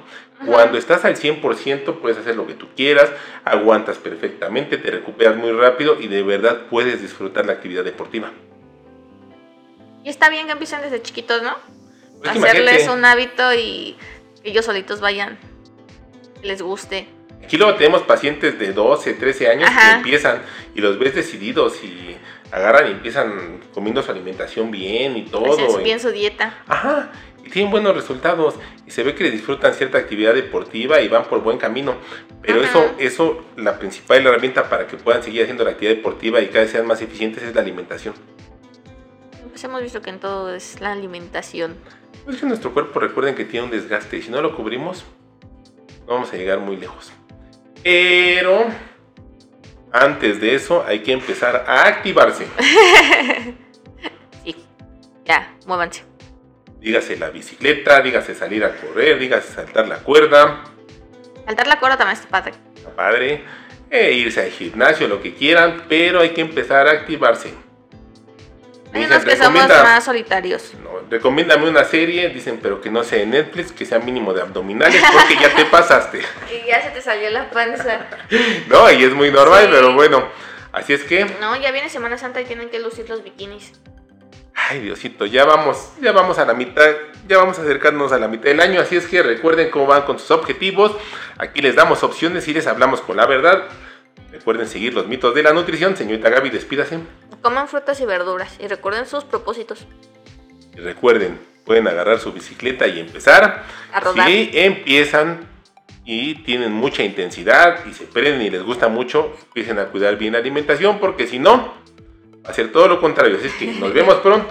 Cuando 0.47 0.79
estás 0.79 1.05
al 1.05 1.17
100% 1.17 2.01
puedes 2.01 2.19
hacer 2.19 2.37
lo 2.37 2.47
que 2.47 2.55
tú 2.55 2.69
quieras, 2.75 3.11
aguantas 3.45 3.99
perfectamente, 3.99 4.79
te 4.79 4.91
recuperas 4.91 5.37
muy 5.37 5.53
rápido 5.53 6.01
y 6.01 6.09
de 6.09 6.23
verdad 6.23 6.63
puedes 6.71 7.03
disfrutar 7.03 7.47
la 7.47 7.53
actividad 7.53 7.85
deportiva. 7.85 8.31
Y 10.05 10.09
está 10.09 10.31
bien 10.31 10.47
que 10.47 10.53
empiecen 10.53 10.81
desde 10.81 11.01
chiquitos, 11.03 11.43
¿no? 11.43 11.57
Pues 12.19 12.37
Hacerles 12.37 12.89
un 12.89 13.05
hábito 13.05 13.53
y 13.55 13.97
que 14.43 14.51
ellos 14.51 14.65
solitos 14.65 15.01
vayan. 15.01 15.39
Que 16.41 16.47
les 16.47 16.63
guste. 16.63 17.07
Aquí 17.45 17.57
luego 17.57 17.75
tenemos 17.75 18.03
pacientes 18.03 18.59
de 18.59 18.73
12, 18.73 19.15
13 19.15 19.49
años 19.49 19.69
Ajá. 19.69 19.91
que 19.91 19.97
empiezan 19.99 20.43
y 20.75 20.81
los 20.81 20.99
ves 20.99 21.15
decididos 21.15 21.83
y 21.83 22.17
agarran 22.53 22.89
y 22.89 22.91
empiezan 22.93 23.61
comiendo 23.75 24.03
su 24.03 24.11
alimentación 24.13 24.71
bien 24.71 25.17
y 25.17 25.23
todo. 25.25 25.53
Hacen 25.53 25.81
y- 25.81 25.85
bien 25.85 25.99
su 25.99 26.11
dieta. 26.11 26.63
Ajá, 26.69 27.11
y 27.45 27.51
tienen 27.51 27.71
buenos 27.73 27.95
resultados 27.95 28.55
y 28.87 28.91
se 28.93 29.03
ve 29.03 29.15
que 29.15 29.29
disfrutan 29.31 29.75
cierta 29.75 29.99
actividad 29.99 30.35
deportiva 30.35 31.01
y 31.01 31.09
van 31.09 31.25
por 31.25 31.41
buen 31.43 31.59
camino. 31.59 31.97
Pero 32.43 32.61
Ajá. 32.61 32.69
eso, 32.69 32.95
eso, 32.99 33.45
la 33.57 33.79
principal 33.79 34.25
herramienta 34.27 34.69
para 34.69 34.87
que 34.87 34.97
puedan 34.97 35.23
seguir 35.23 35.43
haciendo 35.43 35.65
la 35.65 35.71
actividad 35.71 35.97
deportiva 35.97 36.41
y 36.41 36.47
cada 36.49 36.61
vez 36.61 36.71
sean 36.71 36.87
más 36.87 37.01
eficientes 37.03 37.43
es 37.43 37.55
la 37.55 37.63
alimentación. 37.63 38.15
Pues 39.49 39.63
hemos 39.65 39.83
visto 39.83 40.01
que 40.01 40.11
en 40.11 40.19
todo 40.21 40.55
es 40.55 40.81
la 40.81 40.93
alimentación. 40.93 41.77
Es 42.29 42.37
que 42.37 42.47
nuestro 42.47 42.73
cuerpo 42.73 43.01
recuerden 43.01 43.35
que 43.35 43.45
tiene 43.45 43.65
un 43.67 43.71
desgaste 43.73 44.17
y 44.19 44.23
si 44.23 44.31
no 44.31 44.41
lo 44.41 44.55
cubrimos, 44.57 45.05
no 46.07 46.15
vamos 46.15 46.33
a 46.33 46.37
llegar 46.37 46.59
muy 46.61 46.77
lejos. 46.77 47.13
Pero 47.83 48.67
antes 49.93 50.41
de 50.41 50.55
eso 50.55 50.85
hay 50.87 51.01
que 51.01 51.13
empezar 51.13 51.65
a 51.67 51.87
activarse. 51.87 52.47
Sí. 54.45 54.57
Ya, 55.25 55.55
muévanse. 55.67 56.03
Dígase 56.81 57.17
la 57.17 57.31
bicicleta, 57.31 58.01
dígase 58.01 58.35
salir 58.35 58.65
a 58.65 58.75
correr, 58.75 59.17
dígase 59.21 59.53
saltar 59.53 59.87
la 59.87 59.99
cuerda. 59.99 60.65
Saltar 61.47 61.69
la 61.69 61.79
cuerda 61.79 61.97
también 61.97 62.19
está 62.19 62.29
padre. 62.29 62.55
Está 62.75 62.91
padre. 62.91 63.45
E 63.89 64.13
irse 64.15 64.41
al 64.41 64.51
gimnasio, 64.51 65.07
lo 65.07 65.23
que 65.23 65.35
quieran, 65.35 65.85
pero 65.89 66.21
hay 66.21 66.31
que 66.31 66.41
empezar 66.41 66.89
a 66.89 66.91
activarse. 66.91 67.55
Hay 68.95 69.05
unos 69.05 69.25
que 69.25 69.37
somos 69.37 69.63
"Recomienda- 69.63 69.83
más 69.83 70.05
solitarios. 70.05 70.73
No, 70.83 70.91
recomiéndame 71.11 71.69
una 71.69 71.85
serie, 71.85 72.29
dicen, 72.29 72.59
pero 72.63 72.81
que 72.81 72.91
no 72.91 73.03
sea 73.05 73.19
de 73.21 73.27
Netflix, 73.27 73.73
que 73.73 73.87
sea 73.87 73.99
mínimo 73.99 74.33
de 74.35 74.43
abdominales, 74.43 75.03
porque 75.13 75.37
ya 75.37 75.55
te 75.55 75.65
pasaste. 75.67 76.21
Y 76.53 76.67
ya 76.69 76.83
se 76.83 76.91
te 76.91 77.01
salió 77.01 77.31
la 77.31 77.49
panza. 77.51 78.07
No, 78.69 78.91
y 78.91 79.03
es 79.05 79.13
muy 79.15 79.31
normal, 79.31 79.65
Sí. 79.65 79.69
pero 79.73 79.93
bueno. 79.95 80.25
Así 80.73 80.93
es 80.95 81.05
que, 81.05 81.25
No, 81.41 81.55
ya 81.57 81.71
viene 81.71 81.89
Semana 81.91 82.17
Santa 82.19 82.41
y 82.41 82.45
tienen 82.45 82.71
que 82.71 82.79
lucir 82.81 83.09
los 83.09 83.23
bikinis. 83.23 83.73
ay 84.55 84.81
Diosito, 84.81 85.27
ya 85.27 85.45
vamos, 85.45 85.93
ya 86.01 86.13
vamos 86.13 86.39
a 86.39 86.45
la 86.47 86.55
mitad, 86.55 86.89
ya 87.29 87.39
vamos 87.39 87.59
a 87.59 87.63
acercarnos 87.63 88.13
a 88.13 88.19
la 88.19 88.29
mitad 88.29 88.45
del 88.45 88.61
año, 88.61 88.81
así 88.81 88.97
es 88.97 89.07
que 89.07 89.23
recuerden 89.23 89.71
cómo 89.71 89.87
van 89.87 90.03
con 90.03 90.19
sus 90.19 90.31
objetivos. 90.31 90.93
Aquí 91.39 91.61
les 91.63 91.75
damos 91.75 92.03
opciones 92.03 92.47
y 92.49 92.55
les 92.55 92.67
hablamos 92.67 93.01
con 93.01 93.17
la 93.17 93.27
verdad. 93.27 93.65
Recuerden 94.31 94.67
seguir 94.67 94.95
los 94.95 95.07
mitos 95.07 95.35
de 95.35 95.43
la 95.43 95.53
nutrición. 95.53 95.97
Señorita 95.97 96.31
Gaby, 96.31 96.51
despídase. 96.51 97.01
Coman 97.43 97.69
frutas 97.69 98.01
y 98.01 98.07
verduras 98.07 98.57
y 98.61 98.67
recuerden 98.67 99.07
sus 99.07 99.25
propósitos. 99.25 99.87
Y 100.75 100.81
recuerden, 100.81 101.39
pueden 101.65 101.87
agarrar 101.87 102.19
su 102.19 102.33
bicicleta 102.33 102.87
y 102.87 102.99
empezar. 103.01 103.65
A 103.93 104.01
rodar. 104.01 104.27
Si 104.27 104.51
empiezan 104.55 105.47
y 106.05 106.37
tienen 106.45 106.73
mucha 106.73 107.03
intensidad 107.03 107.85
y 107.87 107.93
se 107.93 108.05
prenden 108.05 108.43
y 108.43 108.51
les 108.51 108.63
gusta 108.63 108.89
mucho, 108.89 109.37
empiecen 109.49 109.79
a 109.79 109.87
cuidar 109.87 110.17
bien 110.17 110.33
la 110.33 110.39
alimentación 110.39 110.99
porque 110.99 111.27
si 111.27 111.39
no, 111.39 111.75
va 112.45 112.51
a 112.51 112.55
ser 112.55 112.73
todo 112.73 112.89
lo 112.89 113.01
contrario. 113.01 113.37
Así 113.37 113.49
es 113.49 113.55
que 113.55 113.67
nos 113.67 113.93
vemos 113.95 114.17
pronto. 114.17 114.49